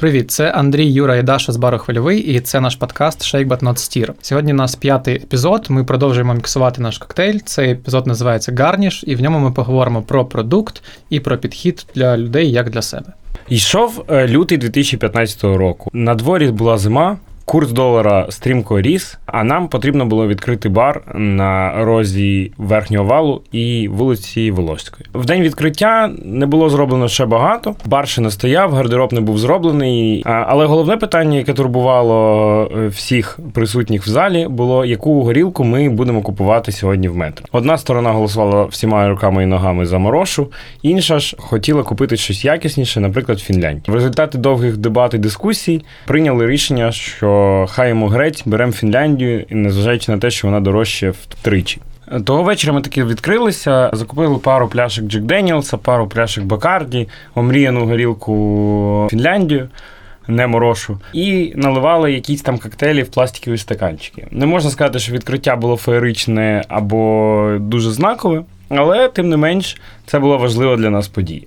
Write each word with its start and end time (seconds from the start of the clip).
Привіт, 0.00 0.30
це 0.30 0.50
Андрій 0.50 0.86
Юра 0.92 1.16
і 1.16 1.22
Даша 1.22 1.52
з 1.52 1.56
бару 1.56 1.78
Хвильовий, 1.78 2.20
і 2.20 2.40
це 2.40 2.60
наш 2.60 2.76
подкаст 2.76 3.22
Shake 3.22 3.48
But 3.48 3.62
Not 3.62 3.74
Steer. 3.74 4.12
Сьогодні 4.20 4.52
у 4.52 4.56
нас 4.56 4.74
п'ятий 4.74 5.16
епізод. 5.16 5.66
Ми 5.68 5.84
продовжуємо 5.84 6.34
міксувати 6.34 6.82
наш 6.82 6.98
коктейль. 6.98 7.38
Цей 7.44 7.70
епізод 7.70 8.06
називається 8.06 8.52
Гарніш, 8.58 9.04
і 9.06 9.14
в 9.14 9.22
ньому 9.22 9.38
ми 9.38 9.52
поговоримо 9.52 10.02
про 10.02 10.24
продукт 10.24 10.82
і 11.10 11.20
про 11.20 11.38
підхід 11.38 11.86
для 11.94 12.16
людей 12.18 12.50
як 12.50 12.70
для 12.70 12.82
себе. 12.82 13.12
Йшов 13.48 14.04
е, 14.08 14.28
лютий 14.28 14.58
2015 14.58 15.44
року. 15.44 15.90
На 15.92 16.14
дворі 16.14 16.50
була 16.50 16.78
зима. 16.78 17.16
Курс 17.48 17.70
долара 17.72 18.26
стрімко 18.30 18.80
ріс, 18.80 19.18
а 19.26 19.44
нам 19.44 19.68
потрібно 19.68 20.06
було 20.06 20.28
відкрити 20.28 20.68
бар 20.68 21.02
на 21.14 21.84
розі 21.84 22.52
верхнього 22.58 23.04
валу 23.04 23.42
і 23.52 23.88
вулиці 23.88 24.50
Волоської. 24.50 25.06
В 25.14 25.26
день 25.26 25.42
відкриття 25.42 26.10
не 26.24 26.46
було 26.46 26.70
зроблено 26.70 27.08
ще 27.08 27.26
багато. 27.26 27.74
Бар 27.84 28.08
ще 28.08 28.20
не 28.20 28.30
стояв, 28.30 28.72
гардероб 28.72 29.12
не 29.12 29.20
був 29.20 29.38
зроблений. 29.38 30.22
Але 30.26 30.66
головне 30.66 30.96
питання, 30.96 31.38
яке 31.38 31.52
турбувало 31.52 32.70
е, 32.76 32.88
всіх 32.88 33.38
присутніх 33.54 34.06
в 34.06 34.08
залі, 34.08 34.46
було 34.50 34.84
яку 34.84 35.22
горілку 35.22 35.64
ми 35.64 35.88
будемо 35.88 36.22
купувати 36.22 36.72
сьогодні 36.72 37.08
в 37.08 37.16
метро. 37.16 37.46
Одна 37.52 37.78
сторона 37.78 38.12
голосувала 38.12 38.64
всіма 38.64 39.08
руками 39.08 39.42
і 39.42 39.46
ногами 39.46 39.86
за 39.86 39.98
морошу, 39.98 40.46
інша 40.82 41.18
ж 41.18 41.36
хотіла 41.38 41.82
купити 41.82 42.16
щось 42.16 42.44
якісніше, 42.44 43.00
наприклад, 43.00 43.38
в 43.38 43.44
Фінляндії. 43.44 43.84
В 43.86 43.94
результаті 43.94 44.38
довгих 44.38 44.76
дебат 44.76 45.14
і 45.14 45.18
дискусій 45.18 45.84
прийняли 46.06 46.46
рішення, 46.46 46.92
що 46.92 47.37
хай 47.68 47.88
йому 47.88 48.08
греть, 48.08 48.42
беремо 48.46 48.72
Фінляндію, 48.72 49.44
незважаючи 49.50 50.12
на 50.12 50.18
те, 50.18 50.30
що 50.30 50.48
вона 50.48 50.60
дорожче 50.60 51.10
втричі. 51.10 51.80
Того 52.24 52.42
вечора 52.42 52.72
ми 52.72 52.80
таки 52.80 53.04
відкрилися, 53.04 53.90
закупили 53.92 54.38
пару 54.38 54.68
пляшок 54.68 55.04
Джек 55.04 55.22
Деніелса, 55.22 55.76
пару 55.76 56.08
пляшок 56.08 56.44
Бакарді, 56.44 57.08
омріяну 57.34 57.86
горілку 57.86 59.08
Фінляндію, 59.10 59.68
не 60.28 60.46
морошу, 60.46 61.00
і 61.12 61.52
наливали 61.56 62.12
якісь 62.12 62.42
там 62.42 62.58
коктейлі 62.58 63.02
в 63.02 63.08
пластикові 63.08 63.58
стаканчики. 63.58 64.26
Не 64.30 64.46
можна 64.46 64.70
сказати, 64.70 64.98
що 64.98 65.12
відкриття 65.12 65.56
було 65.56 65.76
феєричне 65.76 66.64
або 66.68 67.56
дуже 67.60 67.90
знакове, 67.90 68.42
але 68.68 69.08
тим 69.08 69.28
не 69.28 69.36
менш 69.36 69.80
це 70.06 70.18
була 70.18 70.36
важлива 70.36 70.76
для 70.76 70.90
нас 70.90 71.08
подія. 71.08 71.46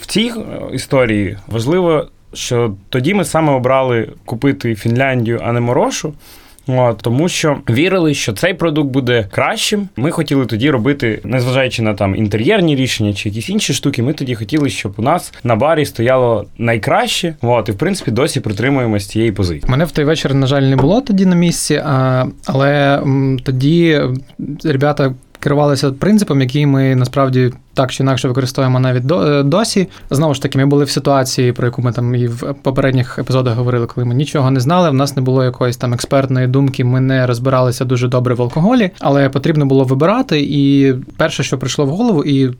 В 0.00 0.06
цій 0.06 0.32
історії 0.72 1.36
важливо 1.46 2.06
що 2.34 2.74
тоді 2.88 3.14
ми 3.14 3.24
саме 3.24 3.52
обрали 3.52 4.08
купити 4.24 4.74
Фінляндію, 4.74 5.40
а 5.44 5.52
не 5.52 5.60
морошу. 5.60 6.14
От, 6.66 6.98
Тому 7.02 7.28
що 7.28 7.56
вірили, 7.70 8.14
що 8.14 8.32
цей 8.32 8.54
продукт 8.54 8.90
буде 8.90 9.28
кращим. 9.30 9.88
Ми 9.96 10.10
хотіли 10.10 10.46
тоді 10.46 10.70
робити, 10.70 11.20
незважаючи 11.24 11.82
на 11.82 11.94
там 11.94 12.16
інтер'єрні 12.16 12.76
рішення 12.76 13.14
чи 13.14 13.28
якісь 13.28 13.48
інші 13.48 13.74
штуки. 13.74 14.02
Ми 14.02 14.12
тоді 14.12 14.34
хотіли, 14.34 14.70
щоб 14.70 14.94
у 14.96 15.02
нас 15.02 15.32
на 15.44 15.56
барі 15.56 15.84
стояло 15.84 16.46
найкраще. 16.58 17.34
От, 17.42 17.68
і 17.68 17.72
в 17.72 17.78
принципі 17.78 18.10
досі 18.10 18.40
притримуємося 18.40 19.08
цієї 19.08 19.32
позиції. 19.32 19.70
Мене 19.70 19.84
в 19.84 19.90
той 19.90 20.04
вечір, 20.04 20.34
на 20.34 20.46
жаль, 20.46 20.62
не 20.62 20.76
було 20.76 21.00
тоді 21.00 21.26
на 21.26 21.36
місці, 21.36 21.82
а, 21.84 22.26
але 22.46 23.02
тоді 23.44 24.00
ребята 24.64 25.14
керувалися 25.40 25.92
принципом, 25.92 26.40
який 26.40 26.66
ми 26.66 26.94
насправді 26.96 27.52
так 27.74 27.92
чи 27.92 28.02
інакше 28.02 28.28
використовуємо 28.28 28.80
навіть 28.80 29.12
е, 29.12 29.42
досі. 29.42 29.88
Знову 30.10 30.34
ж 30.34 30.42
таки, 30.42 30.58
ми 30.58 30.66
були 30.66 30.84
в 30.84 30.90
ситуації, 30.90 31.52
про 31.52 31.66
яку 31.66 31.82
ми 31.82 31.92
там 31.92 32.14
і 32.14 32.26
в 32.26 32.54
попередніх 32.62 33.18
епізодах 33.18 33.54
говорили, 33.54 33.86
коли 33.86 34.04
ми 34.04 34.14
нічого 34.14 34.50
не 34.50 34.60
знали. 34.60 34.90
В 34.90 34.94
нас 34.94 35.16
не 35.16 35.22
було 35.22 35.44
якоїсь 35.44 35.76
там 35.76 35.94
експертної 35.94 36.46
думки, 36.46 36.84
ми 36.84 37.00
не 37.00 37.26
розбиралися 37.26 37.84
дуже 37.84 38.08
добре 38.08 38.34
в 38.34 38.42
алкоголі, 38.42 38.90
але 39.00 39.28
потрібно 39.28 39.66
було 39.66 39.84
вибирати. 39.84 40.40
І 40.40 40.94
перше, 41.16 41.42
що 41.42 41.58
прийшло 41.58 41.86
в 41.86 41.88
голову, 41.88 42.24
і 42.24 42.50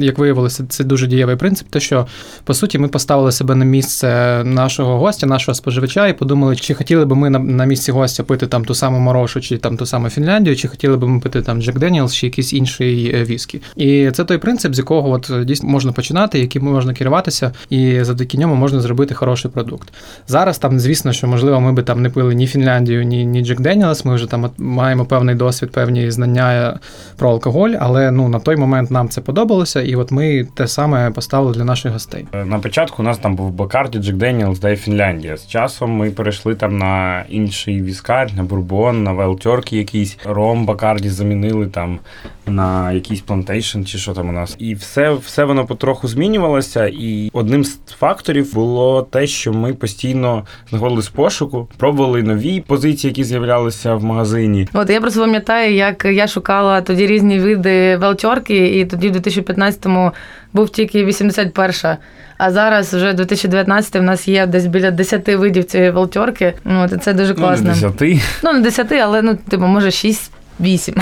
як 0.00 0.18
виявилося, 0.18 0.64
це 0.68 0.84
дуже 0.84 1.06
дієвий 1.06 1.36
принцип. 1.36 1.68
Те, 1.68 1.80
що 1.80 2.06
по 2.44 2.54
суті 2.54 2.78
ми 2.78 2.88
поставили 2.88 3.32
себе 3.32 3.54
на 3.54 3.64
місце 3.64 4.42
нашого 4.44 4.98
гостя, 4.98 5.26
нашого 5.26 5.54
споживача, 5.54 6.06
і 6.06 6.12
подумали, 6.12 6.56
чи 6.56 6.74
хотіли 6.74 7.04
би 7.04 7.16
ми 7.16 7.30
на, 7.30 7.38
на 7.38 7.64
місці 7.64 7.92
гостя 7.92 8.22
пити 8.22 8.46
там 8.46 8.64
ту 8.64 8.74
саму 8.74 8.98
морошу, 8.98 9.40
чи 9.40 9.58
там 9.58 9.76
ту 9.76 9.86
саму 9.86 10.08
Фінляндію, 10.08 10.56
чи 10.56 10.68
хотіли 10.68 10.96
би 10.96 11.08
ми 11.08 11.20
пити 11.20 11.42
там 11.42 11.62
Джек 11.62 11.78
Деніелс, 11.78 12.14
чи 12.14 12.26
якийсь 12.26 12.52
інший 12.52 13.14
е, 13.14 13.24
віскі. 13.24 13.60
І 13.76 14.10
це 14.10 14.24
той 14.26 14.38
принцип, 14.38 14.74
з 14.74 14.78
якого 14.78 15.10
от 15.10 15.30
дійсно 15.44 15.68
можна 15.68 15.92
починати, 15.92 16.38
яким 16.38 16.64
можна 16.64 16.94
керуватися, 16.94 17.52
і 17.70 18.04
завдяки 18.04 18.38
ньому 18.38 18.54
можна 18.54 18.80
зробити 18.80 19.14
хороший 19.14 19.50
продукт. 19.50 19.92
Зараз 20.26 20.58
там, 20.58 20.80
звісно, 20.80 21.12
що 21.12 21.26
можливо, 21.26 21.60
ми 21.60 21.72
би 21.72 21.82
там 21.82 22.02
не 22.02 22.10
пили 22.10 22.34
ні 22.34 22.46
Фінляндію, 22.46 23.04
ні 23.04 23.26
ні 23.26 23.44
Джек 23.44 23.60
Деніелс. 23.60 24.04
Ми 24.04 24.14
вже 24.14 24.26
там 24.26 24.50
маємо 24.58 25.04
певний 25.04 25.34
досвід, 25.34 25.70
певні 25.70 26.10
знання 26.10 26.78
про 27.16 27.30
алкоголь, 27.30 27.70
але 27.80 28.10
ну 28.10 28.28
на 28.28 28.38
той 28.40 28.56
момент 28.56 28.90
нам 28.90 29.08
це 29.08 29.20
сподобалося, 29.20 29.82
і 29.82 29.94
от 29.94 30.10
ми 30.10 30.46
те 30.54 30.66
саме 30.66 31.10
поставили 31.10 31.54
для 31.54 31.64
наших 31.64 31.92
гостей. 31.92 32.26
Е, 32.32 32.44
на 32.44 32.58
початку 32.58 33.02
у 33.02 33.04
нас 33.04 33.18
там 33.18 33.36
був 33.36 33.50
Бакарді, 33.50 33.98
Джек 33.98 34.16
Деніелс, 34.16 34.60
да 34.60 34.70
і 34.70 34.76
Фінляндія. 34.76 35.36
З 35.36 35.46
часом 35.46 35.90
ми 35.90 36.10
перейшли 36.10 36.54
там 36.54 36.78
на 36.78 37.24
інший 37.28 37.82
віскар, 37.82 38.30
на 38.36 38.42
бурбон, 38.42 39.02
на 39.02 39.12
велтьорки 39.12 39.76
якийсь. 39.76 40.18
Ром 40.24 40.66
Бакарді 40.66 41.08
замінили 41.08 41.66
там 41.66 41.98
на 42.46 42.92
якийсь 42.92 43.20
Plantation 43.20 43.82
чи 43.82 43.98
що 43.98 44.12
там 44.16 44.28
у 44.28 44.32
нас. 44.32 44.56
І 44.58 44.74
все 44.74 45.14
все 45.14 45.44
воно 45.44 45.66
потроху 45.66 46.08
змінювалося. 46.08 46.86
І 46.86 47.30
одним 47.32 47.64
з 47.64 47.78
факторів 47.98 48.54
було 48.54 49.02
те, 49.02 49.26
що 49.26 49.52
ми 49.52 49.74
постійно 49.74 50.46
знаходились 50.70 51.08
в 51.08 51.12
пошуку, 51.12 51.68
пробували 51.76 52.22
нові 52.22 52.60
позиції, 52.60 53.10
які 53.10 53.24
з'являлися 53.24 53.94
в 53.94 54.04
магазині. 54.04 54.68
От 54.72 54.90
я 54.90 55.00
просто 55.00 55.20
пам'ятаю, 55.20 55.74
як 55.74 56.04
я 56.04 56.26
шукала 56.26 56.80
тоді 56.80 57.06
різні 57.06 57.40
види 57.40 57.96
велтьорки, 57.96 58.80
і 58.80 58.86
тоді 58.86 59.08
в 59.08 59.16
2015-му 59.16 60.12
був 60.52 60.70
тільки 60.70 61.04
81-ша. 61.04 61.96
А 62.38 62.50
зараз 62.50 62.94
вже 62.94 63.12
2019 63.12 63.96
в 63.96 64.02
нас 64.02 64.28
є 64.28 64.46
десь 64.46 64.66
біля 64.66 64.90
10 64.90 65.28
видів 65.28 65.64
цієї 65.64 65.90
велтьорки. 65.90 66.52
От, 66.64 67.02
Це 67.02 67.12
дуже 67.12 67.34
класно. 67.34 67.74
Ну, 67.82 67.88
не 67.88 68.10
10. 68.10 68.42
Ну, 68.42 68.52
не 68.52 68.60
10, 68.60 68.92
але 68.92 69.22
ну, 69.22 69.38
типу, 69.48 69.66
може 69.66 69.90
6 69.90 70.30
8. 70.60 70.94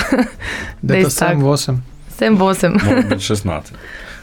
Десь 0.82 1.22
7-8. 1.22 1.78
7-8. 2.20 3.18
16. 3.20 3.72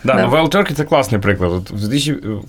Да, 0.03 0.13
да. 0.13 0.23
ну 0.23 0.29
Велтерки 0.29 0.73
це 0.73 0.83
класний 0.83 1.21
приклад. 1.21 1.51
От, 1.51 1.71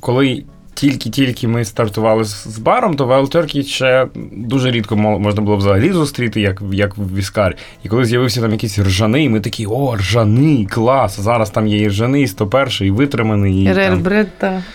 коли 0.00 0.44
тільки-тільки 0.74 1.48
ми 1.48 1.64
стартували 1.64 2.24
з 2.24 2.58
баром, 2.58 2.96
то 2.96 3.06
Wild 3.06 3.66
ще 3.66 4.06
дуже 4.32 4.70
рідко 4.70 4.96
можна 4.96 5.42
було 5.42 5.56
взагалі 5.56 5.92
зустріти, 5.92 6.40
як 6.40 6.62
як 6.72 6.98
в 6.98 7.16
Віскарі. 7.16 7.54
І 7.84 7.88
коли 7.88 8.04
з'явився 8.04 8.40
там 8.40 8.52
якийсь 8.52 8.78
ржаний, 8.78 9.28
ми 9.28 9.40
такі, 9.40 9.66
о, 9.66 9.96
ржаний, 9.96 10.66
клас! 10.66 11.20
Зараз 11.20 11.50
там 11.50 11.66
є 11.66 11.78
і 11.78 11.88
ржаний, 11.88 12.28
101, 12.28 12.68
і 12.80 12.90
витриманий, 12.90 13.64
і, 13.64 13.72
Рербред, 13.72 14.28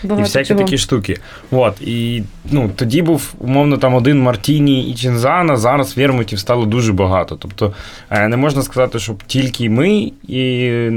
і 0.04 0.06
всякі 0.06 0.48
чого. 0.48 0.60
такі 0.60 0.78
штуки. 0.78 1.16
От, 1.50 1.80
І 1.80 2.22
ну, 2.50 2.70
тоді 2.76 3.02
був, 3.02 3.34
умовно, 3.38 3.76
там 3.76 3.94
один 3.94 4.22
Мартіні 4.22 4.90
і 4.90 4.94
Чінзана, 4.94 5.56
зараз 5.56 5.98
вірмутів 5.98 6.38
стало 6.38 6.66
дуже 6.66 6.92
багато. 6.92 7.36
Тобто 7.36 7.72
е, 8.10 8.28
не 8.28 8.36
можна 8.36 8.62
сказати, 8.62 8.98
щоб 8.98 9.22
тільки 9.26 9.70
ми 9.70 10.12
і 10.28 10.48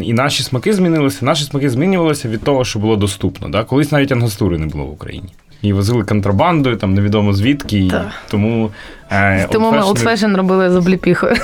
і 0.04 0.14
наші 0.14 0.44
смаки 0.44 0.74
змінилися. 0.74 1.26
Наші 1.26 1.44
смаки 1.44 1.70
змінювалися 1.70 2.30
від 2.30 2.44
того, 2.44 2.66
що 2.66 2.80
було 2.80 2.96
доступно. 2.96 3.50
Да? 3.50 3.64
Колись 3.64 3.92
навіть 3.92 4.12
ангастури 4.12 4.58
не 4.58 4.66
було 4.66 4.91
в 4.92 4.94
Україні. 4.94 5.30
І 5.62 5.74
возили 5.74 6.04
контрабандою, 6.04 6.76
там 6.76 6.94
невідомо 6.94 7.34
звідки. 7.34 7.80
І 7.80 7.94
тому 8.30 8.72
е, 9.12 9.48
тому 9.52 9.72
ми 9.72 9.80
Old 9.80 10.04
Fashion 10.04 10.38
робили 10.38 10.70
з 10.70 10.76
обліпіхою. 10.76 11.36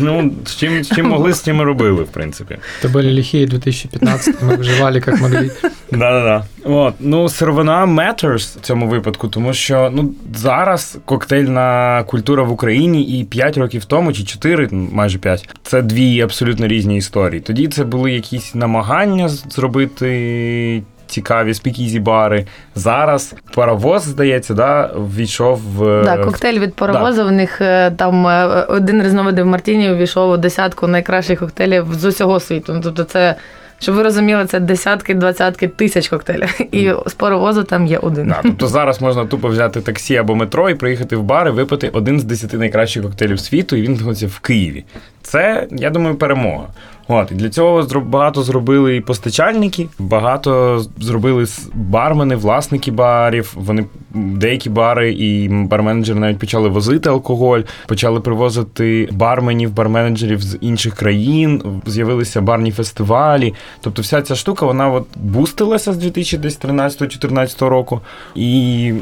Ну, 0.00 0.32
з 0.44 0.56
чим 0.56 0.84
з 0.84 0.94
чим 0.94 1.08
могли, 1.08 1.32
з 1.32 1.40
тим 1.40 1.60
і 1.60 1.62
робили, 1.62 2.02
в 2.02 2.08
принципі. 2.08 2.58
То 2.82 2.88
були 2.88 3.14
лихі 3.14 3.46
2015 3.46 4.42
ми 4.42 4.56
вживали 4.56 5.02
як 5.06 5.20
могли. 5.20 5.50
Да-да-да. 5.90 6.44
От, 6.64 6.94
ну, 7.00 7.28
сировина 7.28 7.86
matters 7.86 8.58
в 8.58 8.60
цьому 8.60 8.88
випадку, 8.88 9.28
тому 9.28 9.52
що 9.52 9.90
ну, 9.94 10.14
зараз 10.34 10.98
коктейльна 11.04 12.04
культура 12.06 12.42
в 12.42 12.52
Україні 12.52 13.02
і 13.02 13.24
5 13.24 13.58
років 13.58 13.84
тому, 13.84 14.12
чи 14.12 14.24
4, 14.24 14.68
майже 14.70 15.18
5, 15.18 15.48
це 15.62 15.82
дві 15.82 16.20
абсолютно 16.20 16.66
різні 16.66 16.96
історії. 16.96 17.40
Тоді 17.40 17.68
це 17.68 17.84
були 17.84 18.12
якісь 18.12 18.54
намагання 18.54 19.28
зробити 19.28 20.82
цікаві 21.06 21.54
спікізі 21.54 22.00
бари. 22.00 22.46
Зараз 22.74 23.34
паровоз, 23.54 24.02
здається, 24.02 24.54
да, 24.54 24.90
ввійшов 24.96 25.60
в 25.76 26.04
да, 26.04 26.16
коктейль 26.16 26.58
від 26.58 26.74
паровозу. 26.74 27.22
Да. 27.22 27.24
В 27.24 27.32
них 27.32 27.60
е, 27.60 27.90
там 27.90 28.26
е, 28.26 28.46
один 28.68 29.02
різновидів 29.02 29.46
Мартіні 29.46 29.92
увійшов 29.92 30.30
у 30.30 30.36
десятку 30.36 30.86
найкращих 30.86 31.38
коктейлів 31.38 31.86
з 31.94 32.04
усього 32.04 32.40
світу. 32.40 32.72
Ну, 32.72 32.80
тобто, 32.82 33.04
це. 33.04 33.34
Щоб 33.78 33.94
ви 33.94 34.02
розуміли, 34.02 34.46
це 34.46 34.60
десятки, 34.60 35.14
двадцятки 35.14 35.68
тисяч 35.68 36.08
коктейлів. 36.08 36.74
І 36.74 36.92
з 37.06 37.14
паровозу 37.14 37.62
там 37.62 37.86
є 37.86 37.98
один. 37.98 38.28
Да, 38.28 38.40
тобто 38.42 38.66
зараз 38.66 39.00
можна 39.00 39.26
тупо 39.26 39.48
взяти 39.48 39.80
таксі 39.80 40.16
або 40.16 40.34
метро 40.34 40.70
і 40.70 40.74
приїхати 40.74 41.16
в 41.16 41.22
бар 41.22 41.48
і 41.48 41.50
випити 41.50 41.88
один 41.88 42.20
з 42.20 42.24
десяти 42.24 42.58
найкращих 42.58 43.02
коктейлів 43.02 43.40
світу, 43.40 43.76
і 43.76 43.82
він 43.82 43.96
знаходиться 43.96 44.26
в 44.26 44.38
Києві. 44.38 44.84
це, 45.22 45.66
я 45.70 45.90
думаю, 45.90 46.14
перемога. 46.14 46.66
От, 47.08 47.32
і 47.32 47.34
для 47.34 47.48
цього 47.48 48.00
багато 48.00 48.42
зробили 48.42 48.96
і 48.96 49.00
постачальники, 49.00 49.88
багато 49.98 50.82
зробили 51.00 51.46
бармени, 51.74 52.36
власники 52.36 52.90
барів. 52.90 53.52
Вони 53.56 53.84
деякі 54.14 54.70
бари 54.70 55.12
і 55.12 55.48
барменеджери 55.48 56.20
навіть 56.20 56.38
почали 56.38 56.68
возити 56.68 57.08
алкоголь, 57.08 57.60
почали 57.86 58.20
привозити 58.20 59.08
барменів, 59.12 59.74
барменеджерів 59.74 60.42
з 60.42 60.58
інших 60.60 60.94
країн. 60.94 61.62
З'явилися 61.86 62.40
барні 62.40 62.72
фестивалі. 62.72 63.54
Тобто, 63.80 64.02
вся 64.02 64.22
ця 64.22 64.34
штука 64.34 64.66
вона 64.66 64.88
от 64.90 65.06
бустилася 65.16 65.92
з 65.92 66.04
2013-2014 66.04 67.68
року. 67.68 68.00
І 68.34 68.92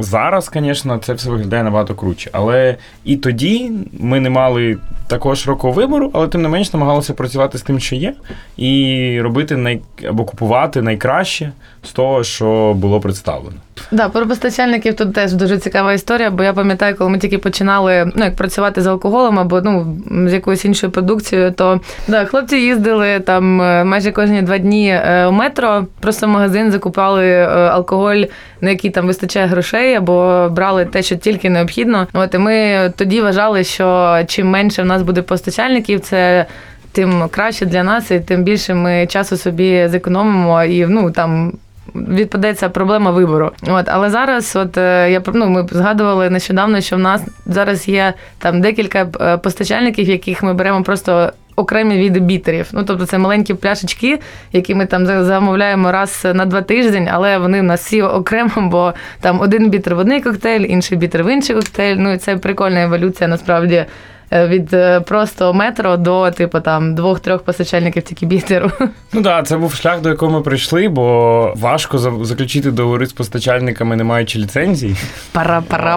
зараз, 0.00 0.50
звісно, 0.54 0.98
це 0.98 1.12
все 1.12 1.30
виглядає 1.30 1.62
набагато 1.62 1.94
круче. 1.94 2.30
Але 2.32 2.76
і 3.04 3.16
тоді 3.16 3.72
ми 4.00 4.20
не 4.20 4.30
мали 4.30 4.78
такого 5.08 5.34
широкого 5.34 5.72
вибору, 5.72 6.10
але 6.12 6.28
тим 6.28 6.42
не 6.42 6.48
менш 6.48 6.72
намагалися 6.72 7.14
працювати 7.14 7.58
з 7.58 7.62
тим, 7.62 7.80
що 7.80 7.96
є, 7.96 8.14
і 8.56 9.20
робити 9.22 9.56
най... 9.56 9.80
або 10.08 10.24
купувати 10.24 10.82
найкраще 10.82 11.52
з 11.82 11.92
того, 11.92 12.24
що 12.24 12.74
було 12.74 13.00
представлено. 13.00 13.56
Да, 13.90 14.08
про 14.08 14.26
постачальників 14.26 14.96
тут 14.96 15.14
теж 15.14 15.32
дуже 15.32 15.58
цікава 15.58 15.92
історія, 15.92 16.30
бо 16.30 16.42
я 16.42 16.52
пам'ятаю, 16.52 16.96
коли 16.96 17.10
ми 17.10 17.18
тільки 17.18 17.38
починали 17.38 18.12
ну, 18.16 18.24
як 18.24 18.36
працювати 18.36 18.82
з 18.82 18.86
алкоголем 18.86 19.38
або 19.38 19.60
ну, 19.60 19.96
з 20.26 20.32
якоюсь 20.32 20.64
іншою 20.64 20.92
продукцією, 20.92 21.52
то 21.52 21.80
да, 22.08 22.24
хлопці 22.24 22.56
їздили 22.56 23.20
там 23.20 23.62
е, 23.62 23.84
майже 23.84 24.12
кожні 24.12 24.42
два 24.42 24.58
дні 24.58 24.88
е, 24.90 25.26
у 25.26 25.32
метро, 25.32 25.86
просто 26.00 26.26
в 26.26 26.30
магазин 26.30 26.70
закупали 26.70 27.26
е, 27.26 27.46
алкоголь, 27.46 28.22
на 28.60 28.70
який 28.70 28.90
там 28.90 29.06
вистачає 29.06 29.46
грошей, 29.46 29.94
або 29.94 30.48
брали 30.50 30.84
те, 30.84 31.02
що 31.02 31.16
тільки 31.16 31.50
необхідно. 31.50 32.06
От 32.12 32.34
і 32.34 32.38
ми 32.38 32.92
тоді 32.96 33.20
вважали, 33.20 33.64
що 33.64 34.18
чим 34.26 34.48
менше 34.48 34.82
в 34.82 34.86
нас 34.86 35.02
буде 35.02 35.22
постачальників, 35.22 36.00
це. 36.00 36.46
Тим 36.92 37.28
краще 37.30 37.66
для 37.66 37.82
нас, 37.82 38.10
і 38.10 38.20
тим 38.20 38.42
більше 38.44 38.74
ми 38.74 39.06
часу 39.06 39.36
собі 39.36 39.88
зекономимо 39.88 40.64
і 40.64 40.86
ну 40.86 41.10
там 41.10 41.52
відпаде 41.94 42.54
ця 42.54 42.68
проблема 42.68 43.10
вибору. 43.10 43.50
От, 43.68 43.86
але 43.88 44.10
зараз, 44.10 44.56
от 44.56 44.78
е, 44.78 45.10
я 45.10 45.22
ну, 45.34 45.48
ми 45.48 45.66
згадували 45.70 46.30
нещодавно, 46.30 46.80
що 46.80 46.96
в 46.96 46.98
нас 46.98 47.22
зараз 47.46 47.88
є 47.88 48.14
там 48.38 48.60
декілька 48.60 49.08
е, 49.20 49.36
постачальників, 49.36 50.08
яких 50.08 50.42
ми 50.42 50.54
беремо 50.54 50.82
просто. 50.82 51.32
Окремі 51.56 52.02
види 52.02 52.20
бітерів. 52.20 52.68
Ну, 52.72 52.84
тобто 52.84 53.06
це 53.06 53.18
маленькі 53.18 53.54
пляшечки, 53.54 54.18
які 54.52 54.74
ми 54.74 54.86
там 54.86 55.06
замовляємо 55.24 55.92
раз 55.92 56.26
на 56.34 56.44
два 56.46 56.62
тиждень, 56.62 57.08
але 57.12 57.38
вони 57.38 57.60
в 57.60 57.64
нас 57.64 57.80
всі 57.80 58.02
окремо, 58.02 58.50
бо 58.56 58.94
там 59.20 59.40
один 59.40 59.70
бітер 59.70 59.94
в 59.94 59.98
одний 59.98 60.20
коктейль, 60.20 60.60
інший 60.60 60.98
бітер 60.98 61.24
в 61.24 61.32
інший 61.32 61.56
коктейль. 61.56 61.96
Ну 61.96 62.12
і 62.12 62.16
це 62.16 62.36
прикольна 62.36 62.82
еволюція 62.82 63.28
насправді 63.28 63.84
від 64.32 64.74
е, 64.74 65.00
просто 65.00 65.54
метро 65.54 65.96
до 65.96 66.30
типу 66.30 66.60
там 66.60 66.94
двох-трьох 66.94 67.42
постачальників 67.42 68.02
тільки 68.02 68.26
бітеру. 68.26 68.70
Ну 69.12 69.22
так, 69.22 69.46
це 69.46 69.56
був 69.56 69.74
шлях, 69.74 70.00
до 70.00 70.08
якого 70.08 70.32
ми 70.32 70.40
прийшли, 70.40 70.88
бо 70.88 71.52
важко 71.56 71.98
заключити 71.98 72.70
договори 72.70 73.06
з 73.06 73.12
постачальниками, 73.12 73.96
не 73.96 74.04
маючи 74.04 74.38
ліцензій. 74.38 74.96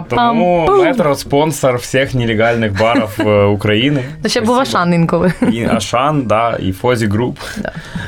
Тому 0.10 0.66
метро 0.84 1.16
спонсор 1.16 1.76
всіх 1.76 2.14
нелегальних 2.14 2.80
барів 2.80 3.10
е, 3.20 3.44
України. 3.44 4.04
Ну, 4.24 4.30
ще 4.30 4.42
був 4.42 4.60
Ашан 4.60 4.94
інколи. 4.94 5.34
І 5.52 5.64
Ашан, 5.66 6.22
да, 6.22 6.58
і 6.60 6.72
Фозі 6.72 7.08
Груп. 7.08 7.38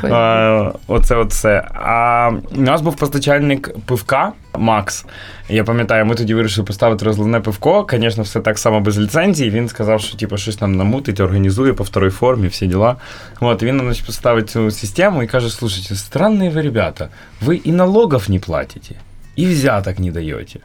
Да. 0.02 0.68
Е, 0.68 0.72
Оце 0.88 1.16
оце. 1.16 1.68
А 1.74 2.32
у 2.58 2.62
нас 2.62 2.82
був 2.82 2.96
постачальник 2.96 3.70
пивка 3.86 4.32
Макс. 4.58 5.06
Я 5.50 5.64
пам'ятаю, 5.64 6.06
ми 6.06 6.16
тоді 6.16 6.34
вирішили 6.34 6.66
поставити 6.66 7.06
розливне 7.06 7.40
пивко. 7.40 7.88
Звісно, 7.92 8.24
все 8.24 8.40
так 8.40 8.60
само 8.60 8.80
без 8.80 9.00
ліцензії. 9.00 9.50
Він 9.50 9.68
сказав, 9.68 10.02
що 10.02 10.18
типу, 10.18 10.38
щось 10.38 10.56
там 10.56 10.76
намутить, 10.76 11.20
організує 11.20 11.74
по 11.74 11.84
второй 11.84 12.10
формі, 12.10 12.48
всі 12.48 12.68
діла. 12.68 12.96
От, 13.40 13.64
він 13.64 13.78
нам 13.78 13.94
поставить 14.06 14.50
цю 14.50 14.72
систему 14.72 15.24
і 15.24 15.28
каже: 15.28 15.50
слушайте, 15.50 15.96
странні 15.96 16.50
ви 16.50 16.62
ребята, 16.62 17.10
ви 17.42 17.56
і 17.56 17.72
налогов 17.72 18.30
не 18.30 18.40
платите, 18.40 18.96
і 19.36 19.46
взяток 19.46 20.00
не 20.00 20.12
даєте. 20.12 20.60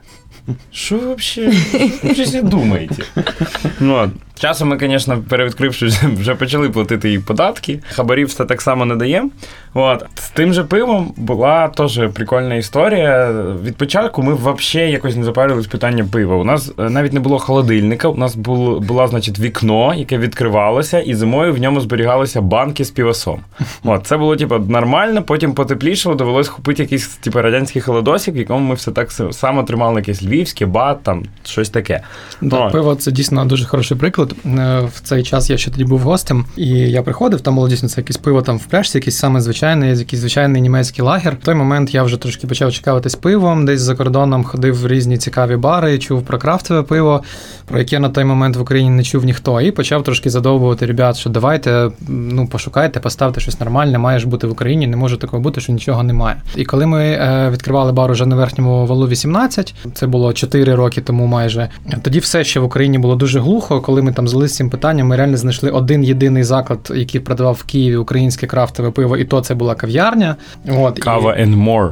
Що 0.73 0.99
ви 0.99 1.17
не 2.33 2.43
думаєте? 2.43 3.03
Ну. 3.81 4.11
Часом 4.41 4.69
ми, 4.69 4.79
звісно, 4.81 5.25
перевідкривши, 5.29 5.87
вже 6.19 6.35
почали 6.35 6.71
платити 6.71 7.13
і 7.13 7.19
податки. 7.19 7.81
Хабарів 7.91 8.27
все 8.27 8.45
так 8.45 8.63
само 8.63 8.85
не 8.85 8.97
даємо. 8.97 9.31
От. 9.79 10.05
З 10.15 10.31
тим 10.31 10.53
же 10.53 10.65
пивом 10.65 11.13
була 11.17 11.69
теж 11.69 12.01
прикольна 12.15 12.55
історія. 12.55 13.33
Від 13.65 13.77
початку 13.77 14.23
ми 14.23 14.35
взагалі 14.35 14.93
якось 14.93 15.17
не 15.17 15.25
запарювали 15.25 15.69
питання 15.69 16.05
пива. 16.13 16.37
У 16.37 16.45
нас 16.45 16.73
е, 16.79 16.91
навіть 16.91 17.13
не 17.13 17.21
було 17.21 17.39
холодильника, 17.39 18.09
у 18.09 18.17
нас 18.17 18.37
було, 18.37 18.81
було 18.81 19.09
значить, 19.09 19.39
вікно, 19.39 19.95
яке 19.95 20.19
відкривалося, 20.19 21.01
і 21.01 21.15
зимою 21.15 21.55
в 21.55 21.59
ньому 21.61 21.81
зберігалися 21.81 22.41
банки 22.41 22.85
з 22.85 22.91
півосом. 22.91 23.41
От, 23.85 24.07
це 24.07 24.17
було 24.17 24.37
типу, 24.37 24.59
нормально, 24.59 25.23
потім 25.23 25.55
потеплішало, 25.55 26.15
довелось 26.15 26.49
купити 26.49 26.83
якийсь 26.83 27.09
типу, 27.09 27.43
радянський 27.43 27.83
холодосік, 27.83 28.35
в 28.35 28.39
якому 28.39 28.69
ми 28.69 28.75
все 28.75 28.91
так 28.91 29.11
само 29.31 29.63
тримали 29.63 30.01
якесь 30.01 30.23
львівське, 30.23 30.67
бат, 30.67 31.03
там 31.03 31.23
щось 31.45 31.71
таке. 31.71 32.01
Да, 32.43 32.69
пиво 32.71 32.95
це 32.95 33.13
дійсно 33.13 33.45
дуже 33.45 33.65
хороший 33.65 33.97
приклад. 33.97 34.35
Е, 34.47 34.81
В 34.95 35.01
цей 35.01 35.23
час 35.23 35.51
я 35.51 35.57
ще 35.57 35.71
тоді 35.71 35.85
був 35.85 36.01
гостем, 36.01 36.45
і 36.57 36.69
я 36.69 37.03
приходив, 37.03 37.41
там 37.41 37.55
було 37.55 37.69
дійсно 37.69 37.89
це 37.89 38.01
якесь 38.01 38.17
пиво 38.17 38.43
там 38.43 38.59
в 38.59 38.65
пляшці, 38.67 38.99
якийсь 38.99 39.17
саме 39.19 39.41
звичайний, 39.69 39.99
якийсь 39.99 40.21
звичайний 40.21 40.63
німецький 40.63 41.05
лагер. 41.05 41.37
В 41.43 41.45
той 41.45 41.55
момент 41.55 41.95
я 41.95 42.03
вже 42.03 42.17
трошки 42.17 42.47
почав 42.47 42.73
цікавитись 42.73 43.15
пивом, 43.15 43.67
десь 43.67 43.81
за 43.81 43.95
кордоном 43.95 44.45
ходив 44.45 44.81
в 44.81 44.87
різні 44.87 45.19
цікаві 45.19 45.57
бари, 45.57 45.99
чув 45.99 46.23
про 46.23 46.39
крафтове 46.39 46.83
пиво, 46.83 47.23
про 47.67 47.79
яке 47.79 47.99
на 47.99 48.09
той 48.09 48.25
момент 48.25 48.57
в 48.57 48.61
Україні 48.61 48.91
не 48.91 49.03
чув 49.03 49.25
ніхто, 49.25 49.61
і 49.61 49.71
почав 49.71 50.05
трошки 50.05 50.31
задовбувати 50.31 50.87
ребят, 50.87 51.17
що 51.17 51.31
давайте 51.31 51.91
ну 52.09 52.47
пошукайте, 52.47 53.01
поставте 53.01 53.41
щось 53.41 53.61
нормальне, 53.61 53.99
має 53.99 54.19
ж 54.19 54.29
бути 54.29 54.47
в 54.47 54.51
Україні, 54.51 54.87
не 54.87 54.97
може 54.97 55.17
такого 55.17 55.43
бути, 55.43 55.61
що 55.61 55.73
нічого 55.73 56.03
немає. 56.03 56.37
І 56.57 56.65
коли 56.65 56.87
ми 56.87 57.05
е, 57.05 57.51
відкривали 57.53 57.93
бар 57.93 58.11
уже 58.11 58.27
на 58.27 58.37
верхньому 58.37 58.87
валу 58.87 59.09
18, 59.09 59.75
це 59.95 60.07
було 60.07 60.33
4 60.33 60.75
роки 60.75 61.01
тому 61.01 61.27
майже. 61.27 61.69
Тоді 62.03 62.19
все 62.19 62.45
ще 62.45 62.61
в 62.61 62.65
Україні 62.65 62.99
було 62.99 63.17
дуже 63.17 63.41
глухо. 63.41 63.81
Коли 63.81 64.03
ми 64.03 64.13
там 64.13 64.29
з 64.29 64.49
цим 64.49 64.71
питанням, 64.71 65.07
ми 65.07 65.17
реально 65.17 65.37
знайшли 65.37 65.71
один 65.71 66.05
єдиний 66.05 66.45
заклад, 66.45 66.93
який 66.95 67.21
продавав 67.21 67.55
в 67.55 67.63
Києві 67.63 67.97
українське 67.97 68.47
крафтове 68.47 68.91
пиво, 68.91 69.17
і 69.17 69.25
то 69.25 69.41
це 69.49 69.55
була 69.55 69.75
кав'ярня. 69.75 70.37
От, 70.69 70.99
і- 70.99 71.03
and 71.43 71.65
more. 71.65 71.91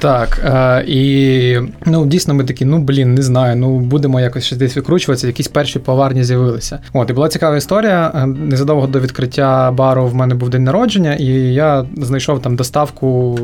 так, 0.00 0.40
е, 0.44 0.84
і 0.86 1.58
ну 1.86 2.06
дійсно 2.06 2.34
ми 2.34 2.44
такі, 2.44 2.64
ну 2.64 2.78
блін, 2.78 3.14
не 3.14 3.22
знаю, 3.22 3.56
ну 3.56 3.78
будемо 3.78 4.20
якось 4.20 4.44
щось 4.44 4.58
десь 4.58 4.76
викручуватися. 4.76 5.26
Якісь 5.26 5.48
перші 5.48 5.78
поварні 5.78 6.24
з'явилися. 6.24 6.78
От 6.92 7.10
і 7.10 7.12
була 7.12 7.28
цікава 7.28 7.56
історія. 7.56 8.12
Е, 8.14 8.26
Незадовго 8.26 8.86
до 8.86 9.00
відкриття 9.00 9.70
бару 9.70 10.06
в 10.06 10.14
мене 10.14 10.34
був 10.34 10.48
день 10.48 10.64
народження, 10.64 11.14
і 11.14 11.24
я 11.54 11.84
знайшов 11.96 12.42
там 12.42 12.56
доставку, 12.56 13.38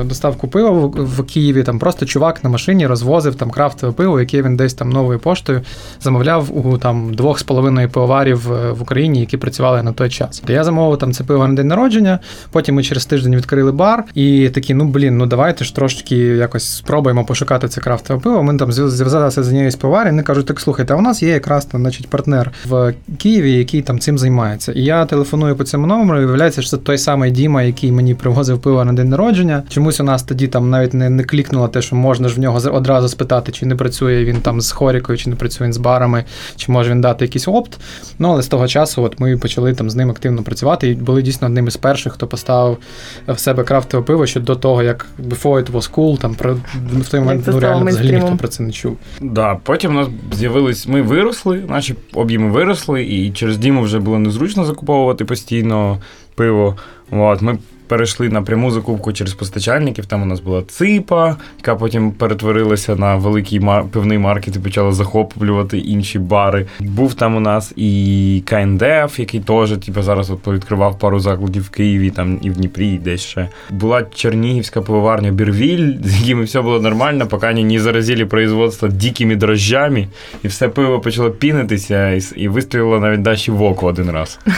е, 0.00 0.04
доставку 0.04 0.48
пива 0.48 0.70
в, 0.70 0.86
в 1.04 1.26
Києві. 1.26 1.62
Там 1.62 1.78
просто 1.78 2.06
чувак 2.06 2.44
на 2.44 2.50
машині 2.50 2.86
розвозив 2.86 3.34
там 3.34 3.50
крафтове 3.50 3.92
пиво, 3.92 4.20
яке 4.20 4.42
він 4.42 4.56
десь 4.56 4.74
там 4.74 4.90
новою 4.90 5.18
поштою 5.18 5.60
замовляв 6.00 6.66
у 6.66 6.78
там 6.78 7.14
двох 7.14 7.38
з 7.38 7.42
половиною 7.42 7.88
пивоварів 7.88 8.38
в 8.78 8.82
Україні, 8.82 9.20
які 9.20 9.36
працювали 9.36 9.82
на 9.82 9.92
той 9.92 10.10
час. 10.10 10.42
Я 10.48 10.64
замовив 10.64 10.98
там 10.98 11.12
це 11.12 11.24
пиво 11.24 11.48
на 11.48 11.54
день 11.54 11.68
народження. 11.68 12.18
Потім 12.52 12.74
ми 12.74 12.82
через 12.82 12.97
тиждень 13.06 13.36
відкрили 13.36 13.72
бар, 13.72 14.04
і 14.14 14.48
такі, 14.48 14.74
ну 14.74 14.84
блін, 14.84 15.16
ну 15.16 15.26
давайте 15.26 15.64
ж 15.64 15.74
трошки 15.74 16.16
якось 16.16 16.64
спробуємо 16.64 17.24
пошукати 17.24 17.68
це 17.68 17.80
крафтове 17.80 18.20
пиво. 18.20 18.42
Ми 18.42 18.56
там 18.56 18.72
зв'язалися 18.72 19.42
з 19.42 19.48
однією 19.48 19.70
з 19.70 19.76
пиварень, 19.76 20.12
вони 20.12 20.22
кажуть, 20.22 20.46
так 20.46 20.60
слухайте, 20.60 20.94
а 20.94 20.96
у 20.96 21.00
нас 21.00 21.22
є 21.22 21.28
якраз 21.28 21.64
там, 21.64 21.80
значить, 21.80 22.10
партнер 22.10 22.50
в 22.66 22.94
Києві, 23.18 23.52
який 23.52 23.82
там 23.82 23.98
цим 23.98 24.18
займається. 24.18 24.72
І 24.72 24.84
я 24.84 25.04
телефоную 25.04 25.56
по 25.56 25.64
цьому 25.64 25.86
номеру, 25.86 26.20
і 26.20 26.24
виявляється, 26.24 26.62
що 26.62 26.70
це 26.70 26.76
той 26.76 26.98
самий 26.98 27.30
Діма, 27.30 27.62
який 27.62 27.92
мені 27.92 28.14
привозив 28.14 28.58
пиво 28.58 28.84
на 28.84 28.92
день 28.92 29.08
народження. 29.08 29.62
Чомусь 29.68 30.00
у 30.00 30.04
нас 30.04 30.22
тоді 30.22 30.48
там 30.48 30.70
навіть 30.70 30.94
не, 30.94 31.10
не 31.10 31.24
клікнуло 31.24 31.68
те, 31.68 31.82
що 31.82 31.96
можна 31.96 32.28
ж 32.28 32.34
в 32.34 32.38
нього 32.38 32.58
одразу 32.70 33.08
спитати, 33.08 33.52
чи 33.52 33.66
не 33.66 33.74
працює 33.74 34.24
він 34.24 34.40
там 34.40 34.60
з 34.60 34.70
хорікою, 34.70 35.18
чи 35.18 35.30
не 35.30 35.36
працює 35.36 35.66
він 35.66 35.72
з 35.72 35.76
барами, 35.76 36.24
чи 36.56 36.72
може 36.72 36.90
він 36.90 37.00
дати 37.00 37.24
якийсь 37.24 37.48
опт. 37.48 37.78
Ну, 38.18 38.28
але 38.28 38.42
з 38.42 38.48
того 38.48 38.68
часу 38.68 39.02
от 39.02 39.20
ми 39.20 39.36
почали 39.36 39.74
там 39.74 39.90
з 39.90 39.94
ним 39.94 40.10
активно 40.10 40.42
працювати 40.42 40.88
і 40.88 40.94
були 40.94 41.22
дійсно 41.22 41.46
одним 41.46 41.66
із 41.66 41.76
перших, 41.76 42.12
хто 42.12 42.26
поставив 42.26 42.78
в 43.26 43.38
себе 43.38 43.64
крафтове 43.64 44.02
пиво 44.02 44.26
ще 44.26 44.40
до 44.40 44.56
того, 44.56 44.82
як 44.82 45.06
before 45.28 45.64
it 45.64 45.70
was 45.70 45.94
cool, 45.94 46.18
там 46.18 46.34
про 46.34 46.54
в 46.92 47.08
той 47.10 47.20
момент 47.20 47.44
ну, 47.46 47.60
реально 47.60 47.86
взагалі 47.86 48.12
ніхто 48.12 48.36
про 48.36 48.48
це 48.48 48.62
не 48.62 48.72
чув. 48.72 48.96
Да, 49.20 49.54
потім 49.54 49.90
у 49.90 49.94
нас 49.94 50.08
з'явились, 50.32 50.88
ми 50.88 51.02
виросли, 51.02 51.64
наші 51.68 51.94
об'єми 52.14 52.50
виросли, 52.50 53.04
і 53.04 53.30
через 53.30 53.58
Діму 53.58 53.82
вже 53.82 53.98
було 53.98 54.18
незручно 54.18 54.64
закуповувати 54.64 55.24
постійно 55.24 55.98
пиво. 56.34 56.76
От, 57.10 57.42
ми 57.42 57.58
перейшли 57.88 58.28
на 58.28 58.42
пряму 58.42 58.70
закупку 58.70 59.12
через 59.12 59.34
постачальників. 59.34 60.06
Там 60.06 60.22
у 60.22 60.26
нас 60.26 60.40
була 60.40 60.62
ципа, 60.62 61.36
яка 61.58 61.74
потім 61.76 62.10
перетворилася 62.12 62.96
на 62.96 63.16
великий 63.16 63.60
мар- 63.60 63.84
пивний 63.88 64.18
маркет 64.18 64.56
і 64.56 64.58
почала 64.58 64.92
захоплювати 64.92 65.78
інші 65.78 66.18
бари. 66.18 66.66
Був 66.80 67.14
там 67.14 67.36
у 67.36 67.40
нас 67.40 67.72
і 67.76 68.42
КНДФ, 68.46 69.18
який 69.18 69.40
теж 69.40 69.70
типу, 69.70 70.02
зараз 70.02 70.30
от 70.30 70.46
відкривав 70.48 70.98
пару 70.98 71.20
закладів 71.20 71.62
в 71.62 71.68
Києві 71.70 72.10
там 72.10 72.38
і 72.42 72.50
в 72.50 72.52
Дніпрі, 72.54 72.88
і 72.88 72.98
десь 72.98 73.20
ще. 73.20 73.48
Була 73.70 74.02
чернігівська 74.14 74.82
пивоварня 74.82 75.30
Бірвіль, 75.30 75.94
з 76.04 76.20
якими 76.20 76.44
все 76.44 76.60
було 76.60 76.80
нормально, 76.80 77.26
поки 77.26 77.46
вони 77.46 77.64
не 77.64 77.80
заразили 77.80 78.26
производство 78.26 78.88
дикими 78.88 79.36
дрожжами, 79.36 80.08
і 80.42 80.48
все 80.48 80.68
пиво 80.68 81.00
почало 81.00 81.30
пінитися, 81.30 82.10
і, 82.10 82.20
і 82.36 82.48
вистрілило 82.48 83.00
навіть 83.00 83.22
далі 83.22 83.38
в 83.48 83.62
око 83.62 83.86
один 83.86 84.10
раз. 84.10 84.38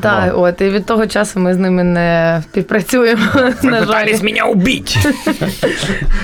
Так, 0.00 0.34
от, 0.38 0.60
і 0.60 0.70
від 0.70 0.86
того 0.86 1.06
часу 1.06 1.40
ми 1.40 1.54
з 1.54 1.58
ними 1.58 1.84
не 1.84 2.42
співпрацюємо. 2.80 3.22
На 3.62 3.86
жаль. 3.86 4.06
мене! 4.22 4.84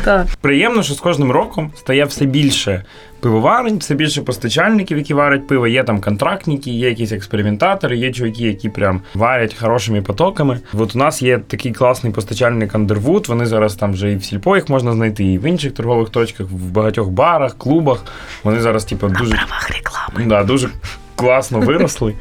Так. 0.04 0.26
Приємно, 0.40 0.82
що 0.82 0.94
з 0.94 1.00
кожним 1.00 1.30
роком 1.30 1.72
стає 1.76 2.04
все 2.04 2.24
більше 2.24 2.84
пивоварень, 3.20 3.78
все 3.78 3.94
більше 3.94 4.22
постачальників, 4.22 4.98
які 4.98 5.14
варять 5.14 5.46
пиво. 5.46 5.66
Є 5.66 5.84
там 5.84 6.00
контрактники, 6.00 6.70
є 6.70 6.88
якісь 6.88 7.12
експериментатори, 7.12 7.96
є 7.96 8.12
чуваки, 8.12 8.44
які 8.44 8.68
прям 8.68 9.00
варять 9.14 9.54
хорошими 9.54 10.02
потоками. 10.02 10.60
От 10.72 10.94
у 10.94 10.98
нас 10.98 11.22
є 11.22 11.38
такий 11.38 11.72
класний 11.72 12.12
постачальник 12.12 12.74
Underwood, 12.74 13.28
Вони 13.28 13.46
зараз 13.46 13.74
там 13.74 13.92
вже 13.92 14.12
і 14.12 14.16
в 14.16 14.24
сільпо 14.24 14.56
їх 14.56 14.68
можна 14.68 14.92
знайти, 14.92 15.24
і 15.24 15.38
в 15.38 15.44
інших 15.44 15.72
торгових 15.72 16.10
точках, 16.10 16.46
в 16.50 16.70
багатьох 16.70 17.08
барах, 17.08 17.58
клубах. 17.58 18.04
Вони 18.44 18.60
зараз, 18.60 18.84
типу, 18.84 19.08
дуже 19.08 19.38
Да, 20.26 20.44
дуже 20.44 20.68
класно 21.16 21.60
виросли. 21.60 22.14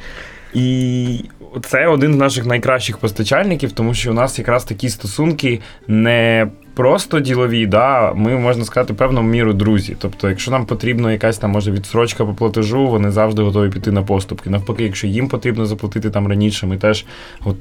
І 0.54 1.20
це 1.66 1.88
один 1.88 2.14
з 2.14 2.18
наших 2.18 2.46
найкращих 2.46 2.98
постачальників, 2.98 3.72
тому 3.72 3.94
що 3.94 4.12
у 4.12 4.14
нас 4.14 4.40
якраз 4.40 4.64
такі 4.64 4.90
стосунки 4.90 5.60
не 5.88 6.48
просто 6.76 7.20
ділові, 7.20 7.66
да, 7.66 8.14
ми 8.14 8.36
можна 8.38 8.66
сказати 8.66 8.94
певну 8.94 9.22
міру 9.22 9.54
друзі. 9.54 9.96
Тобто, 10.00 10.30
якщо 10.30 10.52
нам 10.52 10.66
потрібна 10.66 11.12
якась 11.12 11.38
там 11.38 11.52
може 11.52 11.72
відсрочка 11.72 12.26
по 12.26 12.34
платежу, 12.34 12.88
вони 12.88 13.12
завжди 13.12 13.42
готові 13.42 13.70
піти 13.72 13.92
на 13.92 14.02
поступки. 14.02 14.50
Навпаки, 14.50 14.84
якщо 14.84 15.08
їм 15.08 15.28
потрібно 15.28 15.66
заплатити 15.66 16.10
там 16.10 16.28
раніше, 16.28 16.68
ми 16.68 16.78
теж 16.78 17.06
от, 17.46 17.56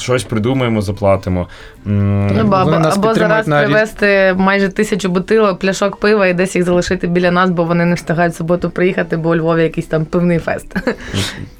щось 0.00 0.24
придумаємо, 0.24 0.82
заплатимо. 0.82 1.48
Ну, 1.84 2.44
бо, 2.44 2.54
або, 2.56 2.70
нас 2.70 2.96
або 2.96 3.14
зараз 3.14 3.48
на 3.48 3.62
різ- 3.62 3.66
привезти 3.66 4.34
майже 4.36 4.68
тисячу 4.68 5.08
бутилок, 5.08 5.58
пляшок 5.58 5.96
пива 5.96 6.26
і 6.26 6.34
десь 6.34 6.56
їх 6.56 6.64
залишити 6.64 7.06
біля 7.06 7.30
нас, 7.30 7.50
бо 7.50 7.64
вони 7.64 7.84
не 7.84 7.94
встигають 7.94 8.34
в 8.34 8.36
суботу 8.36 8.70
приїхати, 8.70 9.16
бо 9.16 9.28
у 9.30 9.36
Львові 9.36 9.62
якийсь 9.62 9.86
там 9.86 10.04
пивний 10.04 10.38
фест. 10.38 10.76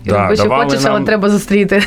да, 0.04 0.28
Бо 0.28 0.37
що 0.37 0.50
хочеш, 0.50 0.82
нам- 0.82 0.94
але 0.96 1.04
треба 1.04 1.28
зустріти 1.28 1.43
зустріти. 1.44 1.82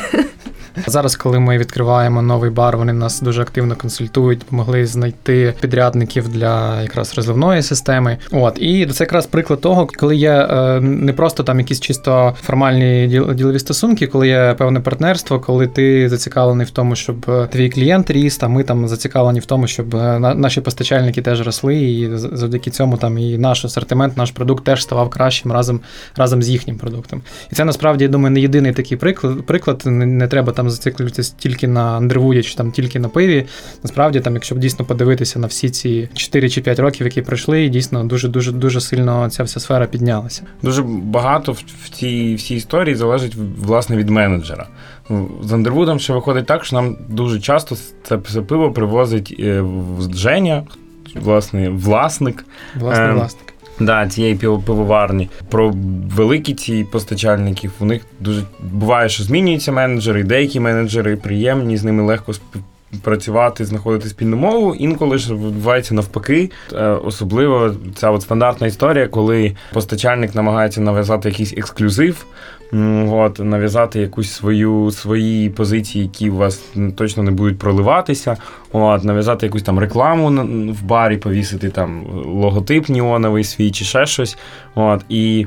Зараз, 0.86 1.16
коли 1.16 1.38
ми 1.38 1.58
відкриваємо 1.58 2.22
новий 2.22 2.50
бар, 2.50 2.76
вони 2.76 2.92
нас 2.92 3.20
дуже 3.20 3.42
активно 3.42 3.76
консультують, 3.76 4.38
допомогли 4.38 4.86
знайти 4.86 5.54
підрядників 5.60 6.28
для 6.28 6.82
якраз 6.82 7.14
розливної 7.16 7.62
системи. 7.62 8.18
От 8.32 8.58
і 8.58 8.86
це 8.86 9.04
якраз 9.04 9.26
приклад 9.26 9.60
того, 9.60 9.88
коли 9.98 10.16
є 10.16 10.30
е, 10.32 10.80
не 10.80 11.12
просто 11.12 11.42
там 11.42 11.58
якісь 11.58 11.80
чисто 11.80 12.34
формальні 12.42 13.06
ділові 13.34 13.58
стосунки, 13.58 14.06
коли 14.06 14.28
є 14.28 14.54
певне 14.58 14.80
партнерство, 14.80 15.40
коли 15.40 15.66
ти 15.66 16.08
зацікавлений 16.08 16.66
в 16.66 16.70
тому, 16.70 16.96
щоб 16.96 17.24
е, 17.28 17.46
твій 17.46 17.70
клієнт 17.70 18.10
ріс, 18.10 18.38
а 18.42 18.48
ми 18.48 18.62
там 18.64 18.88
зацікавлені 18.88 19.40
в 19.40 19.46
тому, 19.46 19.66
щоб 19.66 19.96
е, 19.96 20.18
на- 20.18 20.34
наші 20.34 20.60
постачальники 20.60 21.22
теж 21.22 21.40
росли, 21.46 21.76
і 21.76 22.08
завдяки 22.16 22.70
цьому 22.70 22.96
там 22.96 23.18
і 23.18 23.38
наш 23.38 23.64
асортимент, 23.64 24.16
наш 24.16 24.30
продукт 24.30 24.64
теж 24.64 24.82
ставав 24.82 25.10
кращим 25.10 25.52
разом 25.52 25.80
разом 26.16 26.42
з 26.42 26.48
їхнім 26.48 26.76
продуктом. 26.78 27.22
І 27.52 27.54
це 27.54 27.64
насправді 27.64 28.04
я 28.04 28.10
думаю 28.10 28.30
не 28.34 28.40
єдиний 28.40 28.72
такий 28.72 28.96
приклад. 28.96 29.46
Приклад 29.46 29.82
не 29.86 30.28
треба 30.28 30.52
там 30.52 30.67
зациклюватися 30.70 31.34
тільки 31.38 31.68
на 31.68 31.96
андервуді 31.96 32.42
чи 32.42 32.54
там 32.54 32.72
тільки 32.72 32.98
на 32.98 33.08
пиві. 33.08 33.46
Насправді, 33.82 34.20
там, 34.20 34.34
якщо 34.34 34.54
дійсно 34.54 34.84
подивитися 34.84 35.38
на 35.38 35.46
всі 35.46 35.70
ці 35.70 36.08
4 36.14 36.50
чи 36.50 36.60
5 36.60 36.78
років, 36.78 37.06
які 37.06 37.22
пройшли, 37.22 37.68
дійсно 37.68 38.04
дуже 38.04 38.28
дуже 38.28 38.52
дуже 38.52 38.80
сильно 38.80 39.30
ця 39.30 39.42
вся 39.42 39.60
сфера 39.60 39.86
піднялася. 39.86 40.42
Дуже 40.62 40.82
багато 40.86 41.52
в, 41.52 41.88
цій 41.90 42.34
всій 42.34 42.54
історії 42.54 42.94
залежить 42.94 43.34
власне 43.58 43.96
від 43.96 44.10
менеджера. 44.10 44.66
З 45.42 45.52
Андервудом 45.52 46.00
ще 46.00 46.12
виходить 46.12 46.46
так, 46.46 46.64
що 46.64 46.76
нам 46.76 46.96
дуже 47.08 47.40
часто 47.40 47.76
це 48.02 48.42
пиво 48.42 48.72
привозить 48.72 49.36
е, 49.40 49.64
Женя, 50.14 50.62
власне, 51.14 51.68
власник 51.68 52.44
Власне, 52.74 53.04
Ем, 53.04 53.14
власник. 53.14 53.47
Да, 53.80 54.08
цієї 54.08 54.34
пивоварні. 54.34 55.28
Про 55.48 55.74
великі 56.16 56.54
ці 56.54 56.84
постачальників. 56.84 57.72
У 57.80 57.84
них 57.84 58.02
дуже 58.20 58.42
буває, 58.60 59.08
що 59.08 59.22
змінюються 59.22 59.72
менеджери, 59.72 60.24
деякі 60.24 60.60
менеджери 60.60 61.16
приємні, 61.16 61.76
з 61.76 61.84
ними 61.84 62.02
легко 62.02 62.34
співпрацювати, 62.34 62.77
знаходити 63.60 64.08
спільну 64.08 64.36
мову. 64.36 64.74
Інколи 64.74 65.18
ж 65.18 65.34
відбувається 65.34 65.94
навпаки. 65.94 66.50
Е, 66.72 66.86
Особливо 66.86 67.74
ця 67.94 68.10
от 68.10 68.22
стандартна 68.22 68.66
історія, 68.66 69.08
коли 69.08 69.56
постачальник 69.72 70.34
намагається 70.34 70.80
нав'язати 70.80 71.28
якийсь 71.28 71.52
ексклюзив. 71.52 72.26
От, 73.10 73.38
нав'язати 73.38 74.00
якусь 74.00 74.32
свою 74.32 74.90
свої 74.90 75.50
позиції, 75.50 76.04
які 76.04 76.30
у 76.30 76.36
вас 76.36 76.62
точно 76.96 77.22
не 77.22 77.30
будуть 77.30 77.58
проливатися. 77.58 78.36
От, 78.72 79.04
нав'язати 79.04 79.46
якусь 79.46 79.62
там 79.62 79.78
рекламу 79.78 80.28
в 80.72 80.82
барі, 80.82 81.16
повісити 81.16 81.70
там 81.70 82.06
логотип 82.26 82.88
неоновий 82.88 83.44
свій 83.44 83.70
чи 83.70 83.84
ще 83.84 84.06
щось. 84.06 84.38
От, 84.74 85.04
і 85.08 85.46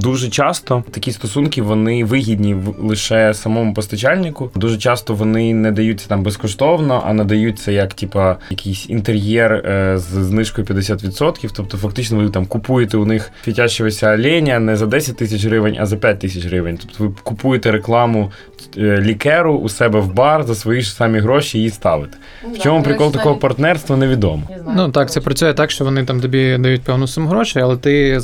Дуже 0.00 0.28
часто 0.28 0.84
такі 0.90 1.12
стосунки 1.12 1.62
вони 1.62 2.04
вигідні 2.04 2.54
в- 2.54 2.74
лише 2.84 3.34
самому 3.34 3.74
постачальнику. 3.74 4.50
Дуже 4.54 4.78
часто 4.78 5.14
вони 5.14 5.54
не 5.54 5.72
даються 5.72 6.08
там 6.08 6.22
безкоштовно, 6.22 7.02
а 7.06 7.12
надаються 7.12 7.72
як 7.72 7.94
типа 7.94 8.36
якийсь 8.50 8.88
інтер'єр 8.90 9.52
е, 9.52 9.94
з 9.98 10.02
знижкою 10.02 10.66
50%. 10.66 11.50
Тобто, 11.56 11.76
фактично, 11.76 12.18
ви 12.18 12.28
там 12.30 12.46
купуєте 12.46 12.96
у 12.96 13.04
них 13.06 13.30
світящогося 13.44 14.14
оленя 14.14 14.58
не 14.58 14.76
за 14.76 14.86
10 14.86 15.16
тисяч 15.16 15.44
гривень, 15.44 15.76
а 15.80 15.86
за 15.86 15.96
5 15.96 16.18
тисяч 16.18 16.44
гривень. 16.46 16.78
Тобто 16.82 17.04
ви 17.04 17.10
купуєте 17.22 17.72
рекламу 17.72 18.32
е, 18.78 18.80
лікеру 19.00 19.54
у 19.54 19.68
себе 19.68 20.00
в 20.00 20.14
бар 20.14 20.44
за 20.44 20.54
свої 20.54 20.80
ж 20.82 20.92
самі 20.94 21.18
гроші 21.18 21.64
і 21.64 21.70
ставите. 21.70 22.16
В 22.54 22.58
чому 22.58 22.82
прикол 22.82 23.12
такого 23.12 23.36
партнерства 23.36 23.96
невідомо. 23.96 24.42
Ну 24.76 24.88
так, 24.90 25.10
це 25.10 25.20
працює 25.20 25.54
так, 25.54 25.70
що 25.70 25.84
вони 25.84 26.04
там 26.04 26.20
тобі 26.20 26.56
дають 26.58 26.82
певну 26.82 27.06
суму 27.06 27.28
грошей, 27.28 27.62
але 27.62 27.76
ти 27.76 28.20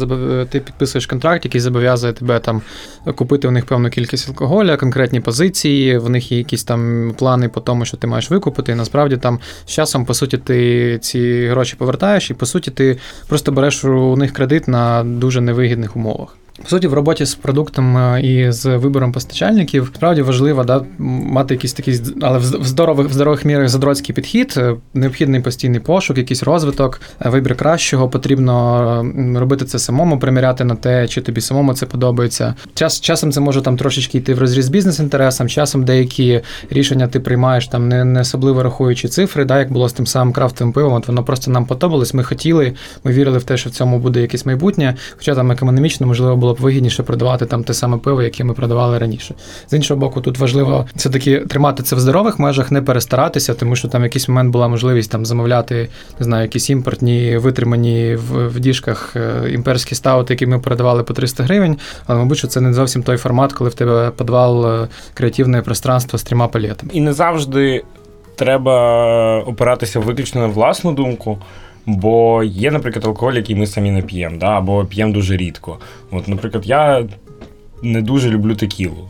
ти 0.50 0.60
підписуєш 0.60 1.06
контракт, 1.06 1.44
який 1.44 1.59
зобов'язує 1.60 2.12
тебе 2.12 2.38
там 2.38 2.62
купити 3.14 3.48
у 3.48 3.50
них 3.50 3.66
певну 3.66 3.90
кількість 3.90 4.28
алкоголя, 4.28 4.76
конкретні 4.76 5.20
позиції. 5.20 5.98
В 5.98 6.10
них 6.10 6.32
є 6.32 6.38
якісь 6.38 6.64
там 6.64 7.12
плани 7.18 7.48
по 7.48 7.60
тому, 7.60 7.84
що 7.84 7.96
ти 7.96 8.06
маєш 8.06 8.30
викупити. 8.30 8.72
І 8.72 8.74
насправді 8.74 9.16
там 9.16 9.38
з 9.66 9.70
часом, 9.70 10.04
по 10.04 10.14
суті, 10.14 10.38
ти 10.38 10.98
ці 10.98 11.46
гроші 11.46 11.76
повертаєш, 11.76 12.30
і 12.30 12.34
по 12.34 12.46
суті, 12.46 12.70
ти 12.70 12.98
просто 13.28 13.52
береш 13.52 13.84
у 13.84 14.16
них 14.16 14.32
кредит 14.32 14.68
на 14.68 15.04
дуже 15.04 15.40
невигідних 15.40 15.96
умовах. 15.96 16.36
По 16.62 16.68
суті, 16.68 16.86
в 16.86 16.94
роботі 16.94 17.24
з 17.24 17.34
продуктом 17.34 17.96
е, 17.96 18.20
і 18.20 18.52
з 18.52 18.76
вибором 18.76 19.12
постачальників 19.12 19.92
справді 19.94 20.22
важливо 20.22 20.64
да, 20.64 20.82
мати 20.98 21.54
якийсь 21.54 21.72
такий, 21.72 22.00
але 22.22 22.38
в 22.38 22.42
здорових, 22.42 23.08
в 23.08 23.12
здорових 23.12 23.44
мірах 23.44 23.68
задроцький 23.68 24.14
підхід, 24.14 24.54
е, 24.56 24.74
необхідний 24.94 25.40
постійний 25.40 25.80
пошук, 25.80 26.18
якийсь 26.18 26.42
розвиток, 26.42 27.00
е, 27.20 27.28
вибір 27.28 27.56
кращого. 27.56 28.08
Потрібно 28.08 28.60
робити 29.36 29.64
це 29.64 29.78
самому, 29.78 30.18
приміряти 30.18 30.64
на 30.64 30.74
те, 30.74 31.08
чи 31.08 31.20
тобі 31.20 31.40
самому 31.40 31.74
це 31.74 31.86
подобається. 31.86 32.54
Час 32.74 33.00
часом 33.00 33.32
це 33.32 33.40
може 33.40 33.62
там 33.62 33.76
трошечки 33.76 34.18
йти 34.18 34.34
в 34.34 34.38
розріз 34.38 34.68
бізнес-інтересом, 34.68 35.48
часом 35.48 35.84
деякі 35.84 36.40
рішення 36.70 37.08
ти 37.08 37.20
приймаєш 37.20 37.68
там 37.68 37.88
не, 37.88 38.04
не 38.04 38.20
особливо 38.20 38.62
рахуючи 38.62 39.08
цифри, 39.08 39.44
да, 39.44 39.58
як 39.58 39.72
було 39.72 39.88
з 39.88 39.92
тим 39.92 40.06
самим 40.06 40.32
крафтовим 40.32 40.72
пивом. 40.72 40.92
От 40.92 41.08
воно 41.08 41.24
просто 41.24 41.50
нам 41.50 41.66
подобалось. 41.66 42.14
Ми 42.14 42.24
хотіли, 42.24 42.72
ми 43.04 43.12
вірили 43.12 43.38
в 43.38 43.44
те, 43.44 43.56
що 43.56 43.70
в 43.70 43.72
цьому 43.72 43.98
буде 43.98 44.20
якесь 44.20 44.46
майбутнє. 44.46 44.94
Хоча 45.16 45.34
там 45.34 45.50
економічно 45.50 46.06
можливо 46.06 46.36
було 46.36 46.49
б 46.54 46.56
вигідніше 46.56 47.02
продавати 47.02 47.46
там 47.46 47.64
те 47.64 47.74
саме 47.74 47.98
пиво, 47.98 48.22
яке 48.22 48.44
ми 48.44 48.54
продавали 48.54 48.98
раніше. 48.98 49.34
З 49.68 49.72
іншого 49.72 50.00
боку, 50.00 50.20
тут 50.20 50.38
важливо 50.38 50.86
все-таки 50.94 51.38
тримати 51.38 51.82
це 51.82 51.96
в 51.96 52.00
здорових 52.00 52.38
межах, 52.38 52.70
не 52.70 52.82
перестаратися, 52.82 53.54
тому 53.54 53.76
що 53.76 53.88
там 53.88 54.02
якийсь 54.02 54.28
момент 54.28 54.52
була 54.52 54.68
можливість 54.68 55.10
там 55.10 55.26
замовляти 55.26 55.88
не 56.20 56.24
знаю, 56.24 56.42
якісь 56.42 56.70
імпортні, 56.70 57.36
витримані 57.36 58.14
в, 58.14 58.48
в 58.48 58.60
діжках 58.60 59.16
е, 59.16 59.50
імперські 59.50 59.94
стаути, 59.94 60.34
які 60.34 60.46
ми 60.46 60.58
продавали 60.58 61.02
по 61.02 61.14
300 61.14 61.42
гривень. 61.42 61.78
Але 62.06 62.18
мабуть, 62.18 62.38
що 62.38 62.48
це 62.48 62.60
не 62.60 62.72
зовсім 62.72 63.02
той 63.02 63.16
формат, 63.16 63.52
коли 63.52 63.70
в 63.70 63.74
тебе 63.74 64.10
підвал 64.18 64.66
е, 64.66 64.88
креативне 65.14 65.62
пространство 65.62 66.18
з 66.18 66.22
трьома 66.22 66.48
палетами. 66.48 66.92
І 66.94 67.00
не 67.00 67.12
завжди 67.12 67.84
треба 68.36 69.38
опиратися 69.40 70.00
виключно 70.00 70.40
на 70.40 70.46
власну 70.46 70.92
думку. 70.92 71.38
Бо 71.96 72.42
є, 72.42 72.70
наприклад, 72.70 73.04
алкоголь, 73.04 73.32
який 73.32 73.56
ми 73.56 73.66
самі 73.66 73.90
не 73.90 74.02
п'ємо, 74.02 74.36
да, 74.36 74.46
або 74.46 74.84
п'ємо 74.84 75.12
дуже 75.12 75.36
рідко. 75.36 75.78
От, 76.10 76.28
наприклад, 76.28 76.66
я 76.66 77.06
не 77.82 78.02
дуже 78.02 78.30
люблю 78.30 78.54
текілу. 78.54 79.08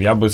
Я 0.00 0.14
би 0.14 0.30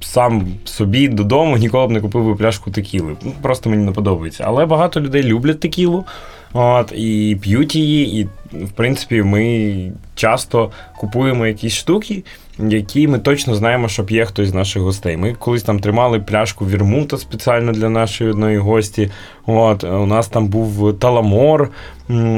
сам 0.00 0.46
собі 0.64 1.08
додому 1.08 1.56
ніколи 1.56 1.86
б 1.86 1.90
не 1.90 2.00
купив 2.00 2.24
би 2.24 2.34
пляшку 2.34 2.70
текіли. 2.70 3.16
Ну, 3.22 3.32
Просто 3.42 3.70
мені 3.70 3.84
не 3.84 3.92
подобається. 3.92 4.44
Але 4.46 4.66
багато 4.66 5.00
людей 5.00 5.22
люблять 5.22 5.60
текілу. 5.60 6.04
От, 6.52 6.92
і 6.92 7.38
п'ють 7.42 7.74
її, 7.74 8.20
і 8.20 8.28
в 8.64 8.70
принципі 8.70 9.22
ми 9.22 9.92
часто 10.14 10.70
купуємо 10.96 11.46
якісь 11.46 11.74
штуки, 11.74 12.24
які 12.58 13.08
ми 13.08 13.18
точно 13.18 13.54
знаємо, 13.54 13.88
що 13.88 14.04
п'є 14.04 14.24
хтось 14.24 14.48
з 14.48 14.54
наших 14.54 14.82
гостей. 14.82 15.16
Ми 15.16 15.34
колись 15.34 15.62
там 15.62 15.78
тримали 15.80 16.20
пляшку 16.20 16.66
вірмута 16.66 17.18
спеціально 17.18 17.72
для 17.72 17.88
нашої 17.88 18.30
одної 18.30 18.58
гості. 18.58 19.10
От, 19.46 19.84
у 19.84 20.06
нас 20.06 20.28
там 20.28 20.46
був 20.48 20.98
таламор, 20.98 21.70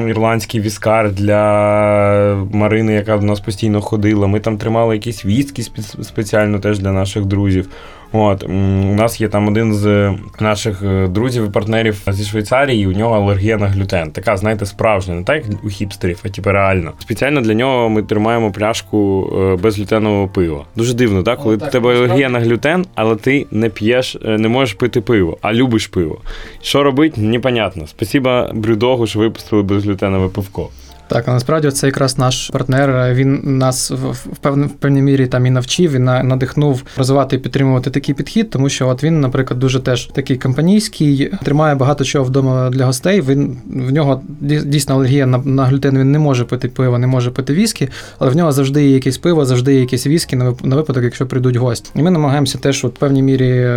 ірландський 0.09 0.61
віскар 0.61 1.13
для 1.13 2.47
Марини, 2.53 2.93
яка 2.93 3.19
до 3.19 3.27
нас 3.27 3.41
постійно 3.41 3.81
ходила. 3.81 4.27
Ми 4.27 4.41
там 4.41 4.59
тримали 4.59 4.95
якісь 4.95 5.25
віскі 5.25 5.63
спе- 5.63 6.05
спеціально 6.05 6.59
теж 6.59 6.79
для 6.79 6.93
наших 6.93 7.25
друзів. 7.25 7.69
От 8.17 8.45
у 8.45 8.53
нас 8.95 9.21
є 9.21 9.29
там 9.29 9.49
один 9.49 9.75
з 9.75 10.13
наших 10.41 10.83
е, 10.83 11.09
друзів 11.09 11.47
і 11.47 11.51
партнерів 11.51 12.03
зі 12.09 12.25
Швейцарії. 12.25 12.83
і 12.83 12.87
У 12.87 12.93
нього 12.93 13.17
алергія 13.17 13.57
на 13.57 13.67
глютен. 13.67 14.11
Така, 14.11 14.37
знаєте, 14.37 14.67
справжня, 14.67 15.15
не 15.15 15.25
так 15.25 15.45
як 15.49 15.65
у 15.65 15.69
хіпстерів, 15.69 16.21
а 16.25 16.29
типу 16.29 16.51
реально. 16.51 16.93
Спеціально 16.99 17.41
для 17.41 17.55
нього 17.55 17.89
ми 17.89 18.03
тримаємо 18.03 18.53
пляшку 18.53 19.31
е, 19.39 19.57
безглютенового 19.57 20.29
пива. 20.29 20.65
Дуже 20.77 20.95
дивно, 20.95 21.23
так? 21.23 21.39
Коли 21.39 21.59
так, 21.59 21.71
тебе 21.71 21.97
алергія 21.97 22.29
на 22.29 22.41
глютен, 22.41 22.87
але 22.95 23.17
ти 23.17 23.47
не 23.51 23.69
п'єш, 23.69 24.17
е, 24.25 24.39
не 24.39 24.49
можеш 24.49 24.75
пити 24.75 25.01
пиво, 25.01 25.39
а 25.43 25.53
любиш 25.53 25.87
пиво. 25.87 26.19
Що 26.63 26.83
робити, 26.83 27.21
непонятно. 27.21 27.87
Спасіба 27.87 28.51
Брюдогу, 28.55 29.07
що 29.07 29.19
випустили 29.19 29.63
безглютенове 29.63 30.29
пивко. 30.29 30.69
Так, 31.09 31.29
а 31.29 31.33
насправді 31.33 31.71
це 31.71 31.87
якраз 31.87 32.19
наш 32.19 32.51
партнер. 32.51 33.15
Він 33.15 33.41
нас 33.45 33.91
в, 33.91 33.95
в, 34.11 34.27
певн- 34.43 34.67
в 34.67 34.71
певній 34.71 35.03
мірі 35.03 35.27
там 35.27 35.47
і 35.47 35.51
навчив, 35.51 35.93
і 35.93 35.99
надихнув 35.99 36.83
розвивати 36.97 37.37
і 37.37 37.39
підтримувати 37.39 37.91
такий 37.91 38.15
підхід, 38.15 38.51
тому 38.51 38.69
що 38.69 38.89
от 38.89 39.05
він, 39.05 39.21
наприклад, 39.21 39.61
дуже 39.61 39.81
теж 39.81 40.05
такий 40.07 40.37
компанійський, 40.37 41.31
тримає 41.45 41.75
багато 41.75 42.05
чого 42.05 42.25
вдома 42.25 42.71
для 42.71 42.87
гостей. 42.87 43.21
Він 43.21 43.57
в 43.67 43.93
нього 43.93 44.23
дійсно 44.41 44.95
алергія 44.95 45.27
на, 45.27 45.39
на 45.39 45.65
глютен. 45.65 45.99
Він 45.99 46.13
не 46.13 46.19
може 46.19 46.45
пити 46.45 46.69
пиво, 46.69 46.99
не 46.99 47.07
може 47.07 47.31
пити 47.31 47.55
віскі, 47.55 47.89
але 48.19 48.31
в 48.31 48.37
нього 48.37 48.53
завжди 48.53 48.85
є 48.85 48.91
якесь 48.95 49.19
пиво, 49.19 49.45
завжди 49.45 49.75
є 49.75 49.81
якісь 49.81 50.07
віскі 50.07 50.37
на 50.37 50.45
вип- 50.51 50.75
випадок, 50.75 51.05
якщо 51.05 51.27
прийдуть 51.27 51.57
гості. 51.57 51.91
І 51.97 52.03
ми 52.03 52.11
намагаємося 52.11 52.59
теж 52.59 52.85
от, 52.85 52.97
в 52.97 52.99
певній 52.99 53.23
мірі 53.23 53.75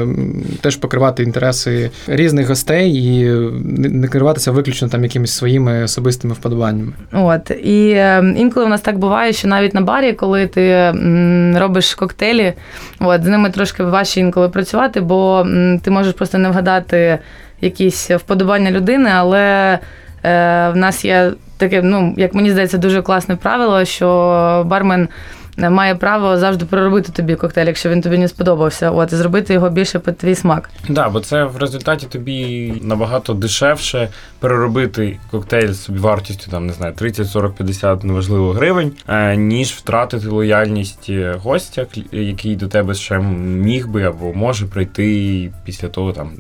теж 0.62 0.75
покривати 0.75 1.24
інтереси 1.24 1.89
різних 2.07 2.48
гостей 2.50 2.96
і 2.96 3.31
не 3.89 4.07
керуватися 4.07 4.51
виключно 4.51 4.88
там 4.88 5.03
якимись 5.03 5.31
своїми 5.31 5.84
особистими 5.84 6.34
вподобаннями. 6.34 6.91
От 7.19 7.51
і 7.63 7.89
е, 7.89 8.33
інколи 8.38 8.65
в 8.65 8.69
нас 8.69 8.81
так 8.81 8.97
буває, 8.97 9.33
що 9.33 9.47
навіть 9.47 9.74
на 9.74 9.81
барі, 9.81 10.13
коли 10.13 10.47
ти 10.47 10.93
робиш 11.55 11.95
коктейлі, 11.95 12.53
от 13.00 13.24
з 13.24 13.27
ними 13.27 13.50
трошки 13.50 13.83
важче 13.83 14.19
інколи 14.19 14.50
працювати, 14.50 15.01
бо 15.01 15.47
ти 15.83 15.91
можеш 15.91 16.13
просто 16.13 16.38
не 16.38 16.50
вгадати 16.50 17.19
якісь 17.62 18.12
вподобання 18.12 18.71
людини, 18.71 19.09
але 19.13 19.39
е, 19.43 19.79
в 20.69 20.75
нас 20.75 21.05
є 21.05 21.31
таке, 21.57 21.81
ну 21.81 22.13
як 22.17 22.33
мені 22.33 22.51
здається, 22.51 22.77
дуже 22.77 23.01
класне 23.01 23.36
правило, 23.36 23.86
що 23.86 24.63
бармен. 24.67 25.07
Має 25.58 25.96
право 25.96 26.38
завжди 26.38 26.66
проробити 26.66 27.12
тобі 27.12 27.36
коктейль, 27.36 27.66
якщо 27.66 27.90
він 27.90 28.02
тобі 28.02 28.18
не 28.18 28.28
сподобався, 28.28 28.92
от 28.92 29.14
і 29.14 29.16
зробити 29.16 29.54
його 29.54 29.70
більше 29.70 30.00
під 30.00 30.18
твій 30.18 30.36
смак. 30.36 30.70
Да, 30.90 31.10
бо 31.10 31.20
це 31.20 31.44
в 31.44 31.58
результаті 31.58 32.06
тобі 32.06 32.74
набагато 32.82 33.34
дешевше 33.34 34.10
переробити 34.40 35.20
коктейль 35.32 35.72
з 35.72 35.90
вартістю 35.90 36.52
там 36.52 36.68
не 36.68 36.74
знаю 36.74 36.94
30, 36.94 37.30
40, 37.30 37.56
50, 37.56 38.04
неважливо 38.04 38.52
гривень, 38.52 38.92
е, 39.08 39.36
ніж 39.36 39.72
втратити 39.72 40.28
лояльність 40.28 41.06
е, 41.10 41.36
гостя, 41.44 41.86
який 42.12 42.56
до 42.56 42.68
тебе 42.68 42.94
ще 42.94 43.20
міг 43.20 43.88
би 43.88 44.04
або 44.04 44.34
може 44.34 44.66
прийти 44.66 45.52
після 45.66 45.88
того 45.88 46.14
там 46.14 46.32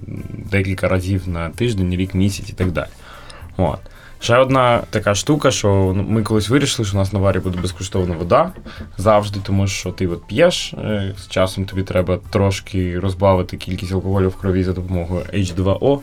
декілька 0.51 0.87
разів 0.87 1.27
на 1.27 1.49
тиждень, 1.49 1.95
рік, 1.95 2.13
місяць 2.13 2.49
і 2.49 2.53
так 2.53 2.71
далі. 2.71 2.87
От. 3.57 3.79
Ще 4.19 4.37
одна 4.37 4.81
така 4.89 5.15
штука, 5.15 5.51
що 5.51 5.93
ну, 5.95 6.05
ми 6.07 6.23
колись 6.23 6.49
вирішили, 6.49 6.87
що 6.87 6.97
у 6.97 6.99
нас 6.99 7.13
на 7.13 7.19
варі 7.19 7.39
буде 7.39 7.61
безкоштовна 7.61 8.15
вода 8.15 8.51
завжди, 8.97 9.39
тому 9.43 9.67
що 9.67 9.91
ти 9.91 10.07
от 10.07 10.27
п'єш, 10.27 10.73
е, 10.73 11.13
з 11.17 11.27
часом 11.27 11.65
тобі 11.65 11.83
треба 11.83 12.19
трошки 12.29 12.99
розбавити 12.99 13.57
кількість 13.57 13.91
алкоголю 13.91 14.29
в 14.29 14.35
крові 14.35 14.63
за 14.63 14.73
допомогою 14.73 15.21
H2O. 15.33 15.99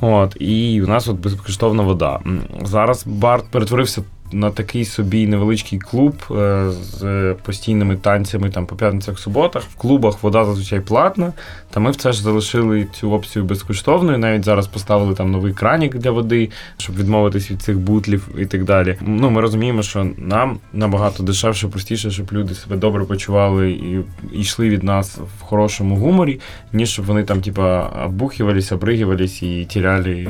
От, 0.00 0.36
і 0.40 0.82
у 0.82 0.86
нас 0.86 1.08
от 1.08 1.16
безкоштовна 1.16 1.82
вода. 1.82 2.20
Зараз 2.62 3.06
бар 3.06 3.42
перетворився 3.50 4.02
на 4.32 4.50
такий 4.50 4.84
собі 4.84 5.26
невеличкий 5.26 5.78
клуб 5.78 6.14
е, 6.30 6.70
з 6.70 7.34
постійними 7.42 7.96
танцями 7.96 8.50
там 8.50 8.66
по 8.66 8.76
п'ятницях, 8.76 9.18
суботах. 9.18 9.62
В 9.62 9.74
клубах 9.74 10.22
вода 10.22 10.44
зазвичай 10.44 10.80
платна. 10.80 11.32
Та 11.70 11.80
ми 11.80 11.90
в 11.90 11.96
це 11.96 12.12
ж 12.12 12.22
залишили 12.22 12.86
цю 12.92 13.12
опцію 13.12 13.44
безкоштовною. 13.44 14.18
Навіть 14.18 14.44
зараз 14.44 14.66
поставили 14.66 15.14
там 15.14 15.30
новий 15.30 15.52
кранік 15.52 15.96
для 15.96 16.10
води, 16.10 16.50
щоб 16.76 16.96
відмовитись 16.96 17.50
від 17.50 17.62
цих 17.62 17.78
бутлів 17.78 18.28
і 18.38 18.46
так 18.46 18.64
далі. 18.64 18.96
Ну, 19.00 19.30
ми 19.30 19.40
розуміємо, 19.40 19.82
що 19.82 20.06
нам 20.18 20.58
набагато 20.72 21.22
дешевше, 21.22 21.68
простіше, 21.68 22.10
щоб 22.10 22.26
люди 22.32 22.54
себе 22.54 22.76
добре 22.76 23.04
почували 23.04 23.70
і, 23.70 24.00
йшли 24.32 24.68
від 24.68 24.82
нас 24.82 25.18
в 25.38 25.42
хорошому 25.42 25.96
гуморі, 25.96 26.40
ніж 26.72 26.90
щоб 26.90 27.04
вони 27.04 27.22
там, 27.22 27.40
типа, 27.40 27.82
оббухивались, 28.06 28.72
обригивались 28.72 29.42
і 29.42 29.64
тіряли, 29.64 30.26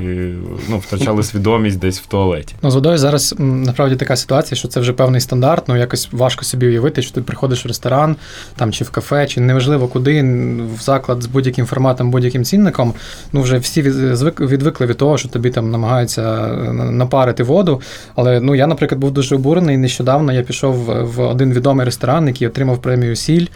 ну, 0.69 0.79
втрачали 0.79 1.23
свідомість 1.31 1.79
десь 1.79 2.01
в 2.01 2.07
туалеті. 2.07 2.55
Ну, 2.63 2.71
з 2.71 2.75
водою 2.75 2.99
зараз 2.99 3.35
м, 3.41 3.65
насправді 3.91 3.97
така 3.97 4.17
ситуація, 4.17 4.59
що 4.59 4.69
це 4.69 4.81
вже 4.81 4.93
певний 4.93 5.21
стандарт. 5.21 5.69
Ну 5.69 5.77
якось 5.77 6.09
важко 6.13 6.45
собі 6.45 6.67
уявити, 6.67 7.03
що 7.03 7.15
ти 7.15 7.21
приходиш 7.21 7.65
в 7.65 7.69
ресторан 7.69 8.17
там 8.57 8.73
чи 8.73 8.85
в 8.85 8.91
кафе, 8.91 9.27
чи 9.27 9.41
неважливо 9.41 9.89
куди, 9.89 10.23
в 10.79 10.83
заклад 10.83 11.23
з 11.23 11.27
будь-яким 11.27 11.67
форматом, 11.67 12.11
будь-яким 12.11 12.45
цінником. 12.45 12.95
Ну 13.33 13.43
вже 13.43 13.59
всі 13.59 13.83
відвикли 13.83 14.87
від 14.87 14.97
того, 14.97 15.19
що 15.19 15.29
тобі 15.29 15.51
там 15.51 15.71
намагаються 15.71 16.23
е, 16.23 16.73
напарити 16.73 17.43
воду. 17.43 17.81
Але 18.15 18.41
ну 18.41 18.55
я, 18.55 18.67
наприклад, 18.67 19.01
був 19.01 19.11
дуже 19.11 19.35
обурений. 19.35 19.77
Нещодавно 19.77 20.33
я 20.33 20.43
пішов 20.43 20.75
в 21.15 21.21
один 21.21 21.53
відомий 21.53 21.87
ресторан, 21.87 22.27
який 22.27 22.49
отримав 22.49 22.79
премію 22.79 23.17
Сіль. 23.17 23.47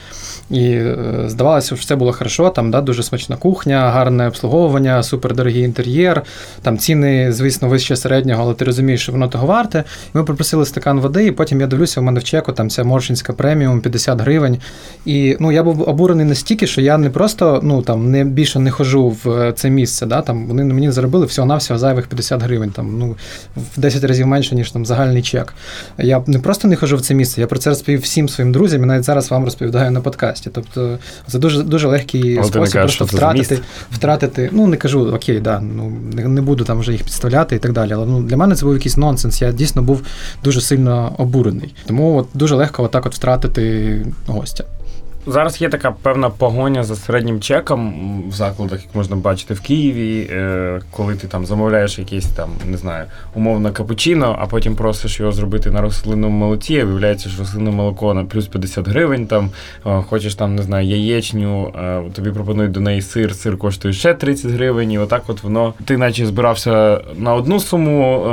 І 0.51 0.71
е, 0.71 1.25
здавалося, 1.27 1.67
що 1.67 1.75
все 1.77 1.97
було 1.97 2.13
хорошо, 2.13 2.51
там 2.51 2.71
да, 2.71 2.81
дуже 2.81 3.03
смачна 3.03 3.37
кухня, 3.37 3.91
гарне 3.91 4.29
обслуговування, 4.29 5.03
супердорогий 5.03 5.63
інтер'єр, 5.63 6.23
там 6.63 6.79
ціни, 6.79 7.33
звісно, 7.33 7.69
вище 7.69 7.97
середнього, 7.97 8.43
але 8.43 8.55
ти 8.55 8.65
розумієш, 8.65 9.03
що 9.03 9.13
воно 9.13 9.29
того 9.29 9.47
варте. 9.47 9.85
І 10.15 10.19
ми 10.25 10.27
попросили 10.27 10.67
стакан 10.67 11.01
води, 11.01 11.27
і 11.27 11.33
потім 11.33 11.61
я 11.61 11.67
дивлюся, 11.67 12.01
у 12.01 12.05
мене 12.05 12.21
в 12.21 12.25
чеку 12.25 12.53
там 12.53 12.71
ця 12.71 12.85
моршинська 12.85 13.33
преміум 13.33 13.81
50 13.81 14.21
гривень. 14.21 14.59
І 15.05 15.37
ну, 15.41 15.53
я 15.53 15.63
був 15.63 15.89
обурений 15.89 16.27
настільки, 16.27 16.67
що 16.67 16.81
я 16.81 16.99
не 16.99 17.11
просто 17.11 17.61
ну, 17.63 17.83
там, 17.83 18.11
не 18.11 18.25
більше 18.25 18.59
не 18.59 18.71
хожу 18.71 19.09
в 19.09 19.31
е, 19.31 19.53
це 19.53 19.71
місце. 19.71 20.07
Да, 20.07 20.23
там, 20.23 20.47
вони 20.47 20.65
мені 20.65 20.91
заробили 20.91 21.27
всього-навсього 21.27 21.79
зайвих 21.79 22.07
50 22.07 22.43
гривень, 22.43 22.71
там, 22.71 22.99
ну, 22.99 23.17
в 23.57 23.81
10 23.81 24.05
разів 24.05 24.27
менше, 24.27 24.55
ніж 24.55 24.71
там 24.71 24.87
загальний 24.87 25.23
чек. 25.23 25.55
Я 25.99 26.23
не 26.27 26.39
просто 26.39 26.69
не 26.69 26.77
хожу 26.77 26.97
в 26.97 27.01
це 27.01 27.15
місце, 27.15 27.41
я 27.41 27.47
про 27.47 27.59
це 27.59 27.71
розповів 27.71 28.01
всім 28.01 28.29
своїм 28.29 28.53
друзям 28.53 28.83
і 28.83 28.87
навіть 28.87 29.05
зараз 29.05 29.31
вам 29.31 29.45
розповідаю 29.45 29.91
на 29.91 30.01
подкасті. 30.01 30.51
Тобто 30.53 30.99
це 31.27 31.39
дуже, 31.39 31.63
дуже 31.63 31.89
легкий 31.89 32.39
Але 32.39 32.49
спосіб 32.49 32.73
кажеш, 32.73 32.97
просто 32.97 33.17
втратити, 33.17 33.59
втратити. 33.93 34.51
Ну, 34.53 34.67
не 34.67 34.77
кажу, 34.77 35.13
окей, 35.15 35.41
да, 35.41 35.61
ну, 35.61 35.93
не, 36.13 36.29
не 36.29 36.41
буду 36.41 36.65
там 36.65 36.81
вже 36.81 36.93
їх 36.93 37.03
підставляти 37.03 37.57
і 37.57 37.59
так 37.59 37.73
далі. 37.73 37.93
Але 37.93 38.07
ну, 38.07 38.23
для 38.23 38.37
мене 38.37 38.55
це 38.55 38.65
був 38.65 38.75
якийсь 38.75 38.97
нонсенс. 38.97 39.43
Я 39.43 39.53
дійсно 39.53 39.83
був 39.83 40.03
дуже 40.45 40.61
сильно 40.61 41.15
обурений. 41.19 41.75
Тому 41.87 42.17
от, 42.17 42.29
дуже 42.35 42.55
легко 42.55 42.83
отак 42.83 43.07
от 43.07 43.15
втратити 43.15 44.07
гостя. 44.27 44.65
Зараз 45.27 45.61
є 45.61 45.69
така 45.69 45.95
певна 46.03 46.31
погоня 46.31 46.85
за 46.85 46.97
середнім 46.97 47.41
чеком 47.41 47.95
в 48.29 48.33
закладах, 48.33 48.83
як 48.83 48.95
можна 48.95 49.17
бачити 49.17 49.55
в 49.55 49.61
Києві, 49.61 50.31
е, 50.31 50.81
коли 50.91 51.15
ти 51.15 51.27
там 51.27 51.47
замовляєш 51.47 51.99
якесь 51.99 52.27
там, 52.27 52.51
не 52.67 52.77
знаю, 52.77 53.05
умовно 53.35 53.73
капучино, 53.73 54.37
а 54.41 54.47
потім 54.47 54.77
просиш 54.77 55.21
його 55.21 55.33
зробити 55.33 55.71
на 55.71 55.81
рослинному 55.81 56.39
молоці, 56.39 56.81
а 56.81 56.85
виявляється, 56.85 57.29
що 57.29 57.39
рослинне 57.39 57.71
молоко 57.71 58.15
на 58.15 58.25
плюс 58.25 58.47
50 58.47 58.89
гривень, 58.89 59.27
там 59.27 59.51
е, 59.87 60.03
хочеш 60.09 60.35
там, 60.35 60.55
не 60.55 60.63
знаю, 60.63 60.89
яєчню, 60.89 61.73
е, 61.79 62.03
тобі 62.15 62.31
пропонують 62.31 62.73
до 62.73 62.81
неї 62.81 63.03
сир, 63.03 63.35
сир 63.35 63.59
коштує 63.59 63.95
ще 63.95 64.15
30 64.15 64.51
гривень, 64.51 64.93
і 64.93 64.99
отак 64.99 65.23
от 65.27 65.43
воно. 65.43 65.75
Ти 65.85 65.97
наче 65.97 66.27
збирався 66.27 67.01
на 67.17 67.35
одну 67.35 67.61
суму 67.61 68.25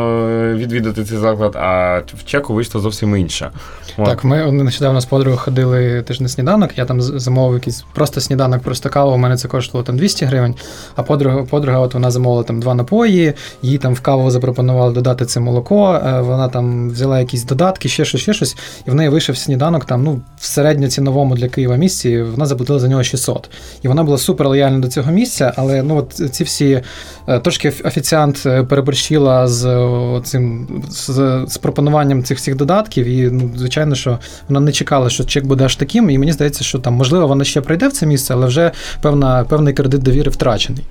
відвідати 0.55 1.03
цей 1.03 1.17
заклад, 1.17 1.55
а 1.55 2.01
в 2.13 2.25
чеку 2.25 2.53
вийшло 2.53 2.81
зовсім 2.81 3.15
інша. 3.15 3.51
Так, 3.95 4.23
ми 4.23 4.51
нещодавно 4.51 5.01
з 5.01 5.05
подругою 5.05 5.37
ходили 5.37 6.05
на 6.19 6.27
сніданок. 6.27 6.77
Я 6.81 6.85
там 6.85 7.01
замовив 7.01 7.53
якийсь 7.53 7.83
просто 7.93 8.21
сніданок, 8.21 8.61
просто 8.61 8.89
каву. 8.89 9.11
У 9.11 9.17
мене 9.17 9.37
це 9.37 9.47
коштувало 9.47 9.83
там 9.85 9.97
200 9.97 10.25
гривень. 10.25 10.55
А 10.95 11.03
подруга, 11.03 11.43
подруга 11.43 11.79
от 11.79 11.93
вона 11.93 12.11
замовила 12.11 12.43
там 12.43 12.59
два 12.59 12.73
напої, 12.75 13.33
їй 13.61 13.77
там 13.77 13.93
в 13.93 13.99
каву 14.01 14.31
запропонували 14.31 14.93
додати 14.93 15.25
це 15.25 15.39
молоко. 15.39 15.93
е, 16.05 16.21
Вона 16.21 16.47
там 16.47 16.89
взяла 16.89 17.19
якісь 17.19 17.43
додатки, 17.43 17.89
ще 17.89 18.05
щось, 18.05 18.21
ще 18.21 18.33
щось, 18.33 18.57
і 18.87 18.91
в 18.91 18.95
неї 18.95 19.09
вийшов 19.09 19.37
сніданок 19.37 19.85
там, 19.85 20.03
ну, 20.03 20.21
в 20.37 20.45
середньоціновому 20.45 21.35
для 21.35 21.47
Києва 21.47 21.75
місці. 21.75 22.21
Вона 22.21 22.45
заплатила 22.45 22.79
за 22.79 22.87
нього 22.87 23.03
600. 23.03 23.49
І 23.81 23.87
вона 23.87 24.03
була 24.03 24.17
супер 24.17 24.47
лояльна 24.47 24.79
до 24.79 24.87
цього 24.87 25.11
місця, 25.11 25.53
але 25.55 25.83
ну 25.83 25.97
от 25.97 26.13
ці 26.31 26.43
всі 26.43 26.81
е, 27.27 27.39
трошки 27.39 27.73
офіціант 27.83 28.43
е, 28.45 28.63
переборщила 28.63 29.47
з 29.47 29.61
цим 30.23 30.67
з, 30.89 31.45
з 31.47 31.57
пропонуванням 31.57 32.23
цих 32.23 32.37
всіх 32.37 32.55
додатків, 32.55 33.05
і 33.05 33.29
ну, 33.31 33.51
звичайно, 33.57 33.95
що 33.95 34.19
вона 34.49 34.59
не 34.59 34.71
чекала, 34.71 35.09
що 35.09 35.23
чек 35.23 35.45
буде 35.45 35.65
аж 35.65 35.75
таким. 35.75 36.09
І 36.09 36.17
мені 36.17 36.31
здається, 36.31 36.63
що 36.71 36.79
там 36.79 36.93
можливо 36.93 37.27
вона 37.27 37.43
ще 37.43 37.61
прийде 37.61 37.87
в 37.87 37.91
це 37.91 38.05
місце, 38.05 38.33
але 38.33 38.47
вже 38.47 38.71
певна, 39.01 39.43
певний 39.43 39.73
кредит 39.73 40.01
довіри 40.01 40.31
втрачений. 40.31 40.83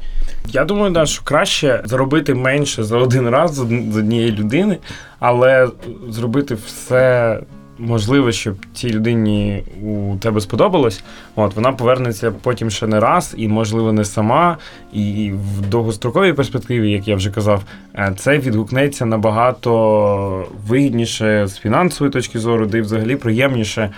Я 0.49 0.64
думаю, 0.64 0.93
да, 0.93 1.07
що 1.07 1.23
краще 1.25 1.83
зробити 1.85 2.35
менше 2.35 2.85
за 2.85 2.99
один 2.99 3.29
раз 3.29 3.55
з 3.55 3.97
однієї 3.97 4.33
людини, 4.33 4.79
але 5.21 5.69
зробити 6.09 6.55
все 6.66 7.38
можливе, 7.81 8.33
щоб 8.33 8.55
цій 8.75 8.90
людині 8.90 9.62
у 9.83 10.16
тебе 10.16 10.40
сподобалось. 10.40 11.03
От 11.37 11.57
вона 11.57 11.73
повернеться 11.73 12.31
потім 12.43 12.71
ще 12.71 12.87
не 12.87 13.01
раз, 13.01 13.35
і, 13.37 13.49
можливо, 13.49 13.93
не 13.93 14.05
сама. 14.05 14.59
І 14.93 15.33
в 15.33 15.69
довгостроковій 15.69 16.33
перспективі, 16.33 16.90
як 16.90 17.09
я 17.09 17.16
вже 17.16 17.31
казав, 17.31 17.62
е, 17.95 18.12
це 18.16 18.38
відгукнеться 18.38 19.07
набагато 19.07 20.47
вигідніше 20.66 21.47
з 21.47 21.59
фінансової 21.59 22.12
точки 22.12 22.38
зору, 22.38 22.66
де 22.66 22.81
взагалі 22.81 23.16
приємніше 23.16 23.90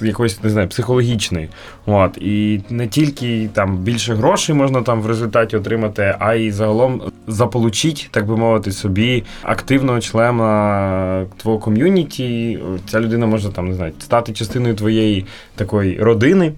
якоїсь 0.00 0.42
не 0.42 0.50
знаю, 0.50 0.68
психологічної. 0.68 1.48
От 1.86 2.18
і 2.18 2.60
не 2.70 2.88
тільки 2.88 3.48
там 3.52 3.76
більше 3.76 4.14
грошей 4.14 4.54
можна 4.54 4.82
там 4.82 5.02
в 5.02 5.06
результаті 5.06 5.56
отримати, 5.56 6.16
а 6.18 6.34
й 6.34 6.50
загалом 6.50 7.02
заполучить, 7.26 8.08
так 8.10 8.26
би 8.26 8.36
мовити, 8.36 8.72
собі 8.72 9.24
активного 9.42 10.00
члена 10.00 11.26
твого 11.36 11.58
ком'юніті. 11.58 12.58
Ця 12.90 13.00
людина 13.00 13.26
може 13.26 13.48
там 13.48 13.68
не 13.68 13.74
знаю, 13.74 13.92
стати 13.98 14.32
частиною 14.32 14.74
твоєї 14.74 15.26
такої 15.56 15.98
родини. 15.98 16.52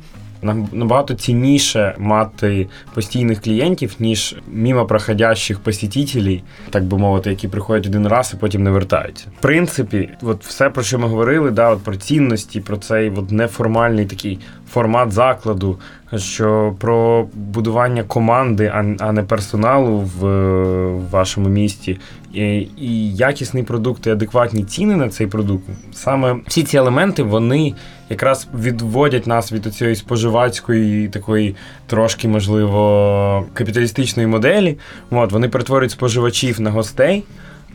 Набагато 0.72 1.14
цінніше 1.14 1.94
мати 1.98 2.68
постійних 2.94 3.42
клієнтів, 3.42 3.96
ніж 3.98 4.36
мімо 4.52 4.86
проходящих 4.86 5.60
посітителів, 5.60 6.40
так 6.70 6.84
би 6.84 6.98
мовити, 6.98 7.30
які 7.30 7.48
приходять 7.48 7.86
один 7.86 8.08
раз 8.08 8.32
і 8.34 8.36
потім 8.36 8.62
не 8.62 8.70
вертаються. 8.70 9.26
В 9.38 9.42
принципі, 9.42 10.10
от 10.22 10.44
все, 10.44 10.70
про 10.70 10.82
що 10.82 10.98
ми 10.98 11.08
говорили, 11.08 11.50
да, 11.50 11.70
от 11.70 11.82
про 11.82 11.96
цінності, 11.96 12.60
про 12.60 12.76
цей 12.76 13.10
от 13.10 13.30
неформальний 13.30 14.06
такий 14.06 14.38
формат 14.70 15.12
закладу, 15.12 15.78
що 16.16 16.74
про 16.78 17.26
будування 17.34 18.02
команди, 18.02 18.72
а, 18.98 19.12
не 19.12 19.22
персоналу 19.22 19.98
в, 19.98 20.26
е, 20.26 21.00
вашому 21.10 21.48
місті, 21.48 21.98
і 22.32 23.14
якісний 23.14 23.62
продукт, 23.62 24.06
і 24.06 24.10
адекватні 24.10 24.64
ціни 24.64 24.96
на 24.96 25.08
цей 25.08 25.26
продукт. 25.26 25.64
Саме 25.92 26.36
всі 26.46 26.62
ці 26.62 26.76
елементи 26.76 27.22
вони 27.22 27.74
якраз 28.10 28.48
відводять 28.60 29.26
нас 29.26 29.52
від 29.52 29.74
цієї 29.74 29.96
споживацької 29.96 31.08
такої 31.08 31.56
трошки, 31.86 32.28
можливо, 32.28 33.46
капіталістичної 33.54 34.26
моделі. 34.26 34.78
От, 35.10 35.32
вони 35.32 35.48
перетворюють 35.48 35.92
споживачів 35.92 36.60
на 36.60 36.70
гостей. 36.70 37.24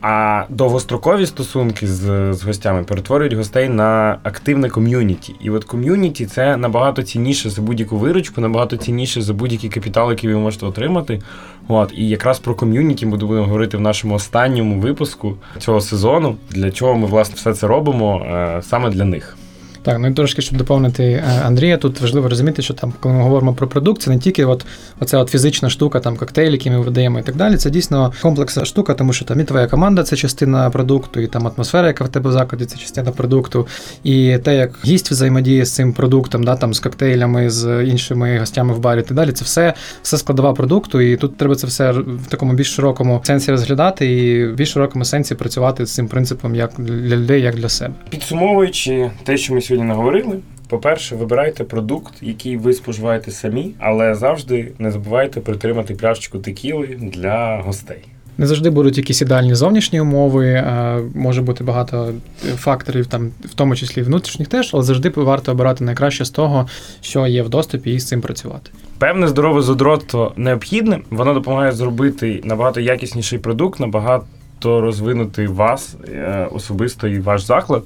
А 0.02 0.44
довгострокові 0.48 1.26
стосунки 1.26 1.86
з, 1.86 2.34
з 2.34 2.42
гостями 2.44 2.84
перетворюють 2.84 3.32
гостей 3.32 3.68
на 3.68 4.18
активне 4.22 4.68
ком'юніті. 4.68 5.34
І 5.40 5.50
от 5.50 5.64
ком'юніті 5.64 6.26
це 6.26 6.56
набагато 6.56 7.02
цінніше 7.02 7.50
за 7.50 7.62
будь-яку 7.62 7.96
виручку, 7.96 8.40
набагато 8.40 8.76
цінніше 8.76 9.22
за 9.22 9.34
будь-який 9.34 9.70
капітал, 9.70 10.10
який 10.10 10.32
ви 10.32 10.36
можете 10.36 10.66
отримати. 10.66 11.22
От 11.68 11.92
і 11.96 12.08
якраз 12.08 12.38
про 12.38 12.54
ком'юніті 12.54 13.06
ми 13.06 13.10
будемо 13.10 13.44
говорити 13.44 13.76
в 13.76 13.80
нашому 13.80 14.14
останньому 14.14 14.80
випуску 14.80 15.36
цього 15.58 15.80
сезону. 15.80 16.36
Для 16.50 16.70
чого 16.70 16.94
ми 16.94 17.06
власне 17.06 17.34
все 17.36 17.54
це 17.54 17.66
робимо 17.66 18.26
е, 18.26 18.62
саме 18.62 18.90
для 18.90 19.04
них. 19.04 19.36
Так, 19.82 19.98
ну 19.98 20.08
і 20.08 20.12
трошки, 20.12 20.42
щоб 20.42 20.58
доповнити 20.58 21.04
е, 21.04 21.42
Андрія, 21.44 21.76
тут 21.76 22.00
важливо 22.00 22.28
розуміти, 22.28 22.62
що 22.62 22.74
там, 22.74 22.92
коли 23.00 23.14
ми 23.14 23.22
говоримо 23.22 23.54
про 23.54 23.68
продукт, 23.68 24.02
це 24.02 24.10
не 24.10 24.18
тільки 24.18 24.44
от 24.44 24.66
оця 25.00 25.18
от 25.18 25.30
фізична 25.30 25.70
штука, 25.70 26.00
там 26.00 26.16
коктейлі, 26.16 26.52
які 26.52 26.70
ми 26.70 26.80
видаємо 26.80 27.18
і 27.18 27.22
так 27.22 27.36
далі. 27.36 27.56
Це 27.56 27.70
дійсно 27.70 28.12
комплексна 28.22 28.64
штука, 28.64 28.94
тому 28.94 29.12
що 29.12 29.24
там 29.24 29.40
і 29.40 29.44
твоя 29.44 29.66
команда 29.66 30.02
це 30.02 30.16
частина 30.16 30.70
продукту, 30.70 31.20
і 31.20 31.26
там 31.26 31.46
атмосфера, 31.46 31.86
яка 31.86 32.04
в 32.04 32.08
тебе 32.08 32.30
в 32.30 32.32
закладі, 32.32 32.64
це 32.64 32.78
частина 32.78 33.10
продукту. 33.10 33.66
І 34.04 34.38
те, 34.38 34.56
як 34.56 34.78
гість 34.84 35.10
взаємодіє 35.10 35.64
з 35.64 35.74
цим 35.74 35.92
продуктом, 35.92 36.44
да, 36.44 36.56
там 36.56 36.74
з 36.74 36.80
коктейлями, 36.80 37.50
з 37.50 37.84
іншими 37.84 38.38
гостями 38.38 38.74
в 38.74 38.78
барі 38.78 39.00
і 39.00 39.02
так 39.02 39.16
далі. 39.16 39.32
Це 39.32 39.44
все, 39.44 39.74
все 40.02 40.18
складова 40.18 40.52
продукту, 40.52 41.00
і 41.00 41.16
тут 41.16 41.36
треба 41.36 41.54
це 41.54 41.66
все 41.66 41.92
в 41.92 42.26
такому 42.28 42.52
більш 42.52 42.74
широкому 42.74 43.20
сенсі 43.24 43.50
розглядати 43.50 44.12
і 44.12 44.46
в 44.46 44.54
більш 44.54 44.72
широкому 44.72 45.04
сенсі 45.04 45.34
працювати 45.34 45.86
з 45.86 45.94
цим 45.94 46.08
принципом 46.08 46.54
як 46.54 46.70
для 46.78 47.16
людей, 47.16 47.42
як 47.42 47.54
для 47.54 47.68
себе. 47.68 47.94
Підсумовуючи 48.10 49.10
те, 49.24 49.36
що 49.36 49.54
ми 49.54 49.60
сьогодні 49.60 49.71
наговорили. 49.80 50.38
По-перше, 50.68 51.16
вибирайте 51.16 51.64
продукт, 51.64 52.14
який 52.22 52.56
ви 52.56 52.72
споживаєте 52.72 53.30
самі, 53.30 53.74
але 53.78 54.14
завжди 54.14 54.72
не 54.78 54.90
забувайте 54.90 55.40
притримати 55.40 55.94
пляшечку 55.94 56.38
текіли 56.38 56.86
для 57.00 57.62
гостей. 57.66 58.04
Не 58.38 58.46
завжди 58.46 58.70
будуть 58.70 58.98
якісь 58.98 59.22
ідеальні 59.22 59.54
зовнішні 59.54 60.00
умови, 60.00 60.46
е, 60.46 60.98
може 61.14 61.42
бути 61.42 61.64
багато 61.64 62.12
факторів, 62.56 63.06
там, 63.06 63.30
в 63.44 63.54
тому 63.54 63.76
числі 63.76 64.00
і 64.00 64.04
внутрішніх 64.04 64.48
теж, 64.48 64.70
але 64.74 64.82
завжди 64.82 65.12
варто 65.16 65.52
обирати 65.52 65.84
найкраще 65.84 66.24
з 66.24 66.30
того, 66.30 66.68
що 67.00 67.26
є 67.26 67.42
в 67.42 67.48
доступі, 67.48 67.94
і 67.94 68.00
з 68.00 68.08
цим 68.08 68.20
працювати. 68.20 68.70
Певне 68.98 69.28
здорове 69.28 69.62
задротство 69.62 70.32
необхідне, 70.36 71.00
воно 71.10 71.34
допомагає 71.34 71.72
зробити 71.72 72.40
набагато 72.44 72.80
якісніший 72.80 73.38
продукт, 73.38 73.80
набагато 73.80 74.80
розвинути 74.80 75.46
вас 75.46 75.96
е, 76.08 76.48
особисто 76.52 77.08
і 77.08 77.18
ваш 77.18 77.42
заклад. 77.42 77.82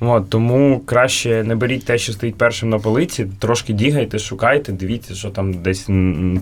От, 0.00 0.30
тому 0.30 0.80
краще 0.86 1.44
не 1.44 1.56
беріть 1.56 1.84
те, 1.84 1.98
що 1.98 2.12
стоїть 2.12 2.34
першим 2.34 2.68
на 2.68 2.78
полиці, 2.78 3.26
трошки 3.38 3.72
дігайте, 3.72 4.18
шукайте, 4.18 4.72
дивіться, 4.72 5.14
що 5.14 5.30
там 5.30 5.54
десь 5.54 5.88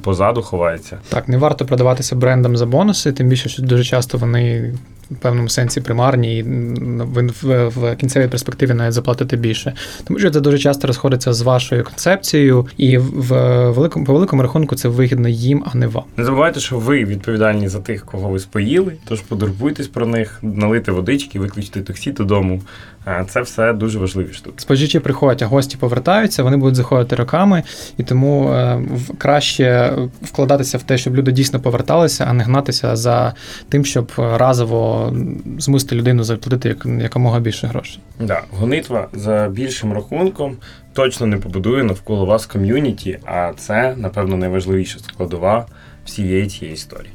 позаду 0.03 0.42
ховається. 0.42 0.99
Так, 1.09 1.29
не 1.29 1.38
варто 1.38 1.66
продаватися 1.66 2.16
брендам 2.16 2.57
за 2.57 2.66
бонуси, 2.66 3.12
тим 3.12 3.29
більше, 3.29 3.49
що 3.49 3.62
дуже 3.62 3.85
часто 3.85 4.19
вони 4.19 4.75
в 5.11 5.16
певному 5.16 5.49
сенсі 5.49 5.81
примарні, 5.81 6.38
і 6.38 6.42
ви 6.42 7.27
в, 7.42 7.69
в 7.69 7.97
кінцевій 7.97 8.29
перспективі 8.29 8.75
навіть 8.75 8.92
заплатите 8.92 9.37
більше. 9.37 9.75
Тому 10.05 10.19
що 10.19 10.31
це 10.31 10.40
дуже 10.40 10.59
часто 10.59 10.87
розходиться 10.87 11.33
з 11.33 11.42
вашою 11.42 11.85
концепцією, 11.85 12.66
і 12.77 12.99
в 12.99 13.31
великому 13.71 14.07
по 14.07 14.12
великому 14.12 14.42
рахунку 14.42 14.75
це 14.77 14.88
вигідно 14.88 15.29
їм, 15.29 15.64
а 15.73 15.77
не 15.77 15.87
вам. 15.87 16.05
Не 16.16 16.25
забувайте, 16.25 16.61
що 16.61 16.79
ви 16.79 17.05
відповідальні 17.05 17.69
за 17.69 17.81
тих, 17.81 18.05
кого 18.05 18.29
ви 18.29 18.38
споїли, 18.38 18.92
тож 19.09 19.21
подурбуйтесь 19.21 19.88
про 19.88 20.07
них, 20.07 20.38
налити 20.42 20.92
водички, 20.92 21.38
виключити 21.38 21.81
таксі 21.81 22.12
додому. 22.12 22.62
Це 23.29 23.40
все 23.40 23.73
дуже 23.73 23.99
важливі 23.99 24.33
штуки. 24.33 24.55
Споживачі 24.57 25.01
приходять, 25.01 25.42
а 25.42 25.47
гості 25.47 25.77
повертаються, 25.77 26.42
вони 26.42 26.57
будуть 26.57 26.75
заходити 26.75 27.16
роками, 27.16 27.62
і 27.97 28.03
тому 28.03 28.51
е, 28.51 28.83
краще 29.19 29.92
вкладатися 30.23 30.79
в 30.79 30.83
те, 30.83 30.99
щоб 30.99 31.16
люди 31.16 31.33
дійсно 31.33 31.61
поверталися, 31.61 32.27
а 32.29 32.33
не 32.33 32.45
гнатися 32.45 32.97
за 32.97 33.35
тим, 33.69 33.85
щоб 33.85 34.12
разово 34.16 35.14
змусити 35.59 35.97
людину 35.97 36.25
заплатити 36.25 36.69
як, 36.69 36.87
якомога 37.03 37.40
більше 37.40 37.66
грошей. 37.66 38.01
Да, 38.21 38.42
гонитва 38.51 39.09
за 39.12 39.49
більшим 39.53 39.92
рахунком 39.92 40.57
точно 40.92 41.27
не 41.27 41.37
побудує 41.37 41.85
навколо 41.85 42.27
вас 42.27 42.47
ком'юніті, 42.47 43.19
а 43.25 43.53
це, 43.57 43.95
напевно, 43.97 44.37
найважливіша 44.37 44.99
складова 44.99 45.66
всієї 46.05 46.47
цієї 46.47 46.75
історії. 46.75 47.11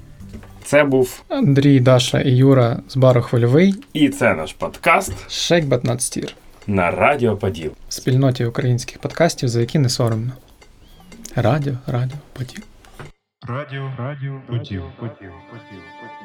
Це 0.71 0.83
був 0.83 1.23
Андрій, 1.29 1.79
Даша 1.79 2.21
і 2.21 2.31
Юра 2.31 2.79
з 2.87 2.97
бару 2.97 3.21
Хвильовий, 3.21 3.75
і 3.93 4.09
це 4.09 4.33
наш 4.33 4.53
подкаст 4.53 5.13
Shake 5.29 5.85
Надстір 5.85 6.33
на 6.67 6.91
Радіо 6.91 7.37
Поділ. 7.37 7.71
спільноті 7.89 8.45
українських 8.45 8.99
подкастів, 8.99 9.49
за 9.49 9.59
які 9.59 9.79
не 9.79 9.89
соромно. 9.89 10.31
Радіо, 11.35 11.73
радіо, 11.87 12.17
поділ. 12.33 12.63
Радіо, 13.47 13.91
радіо, 13.97 14.41
поділ, 14.47 14.59
поділ, 14.59 14.81
поділ, 14.99 15.31
поділ. 15.51 16.20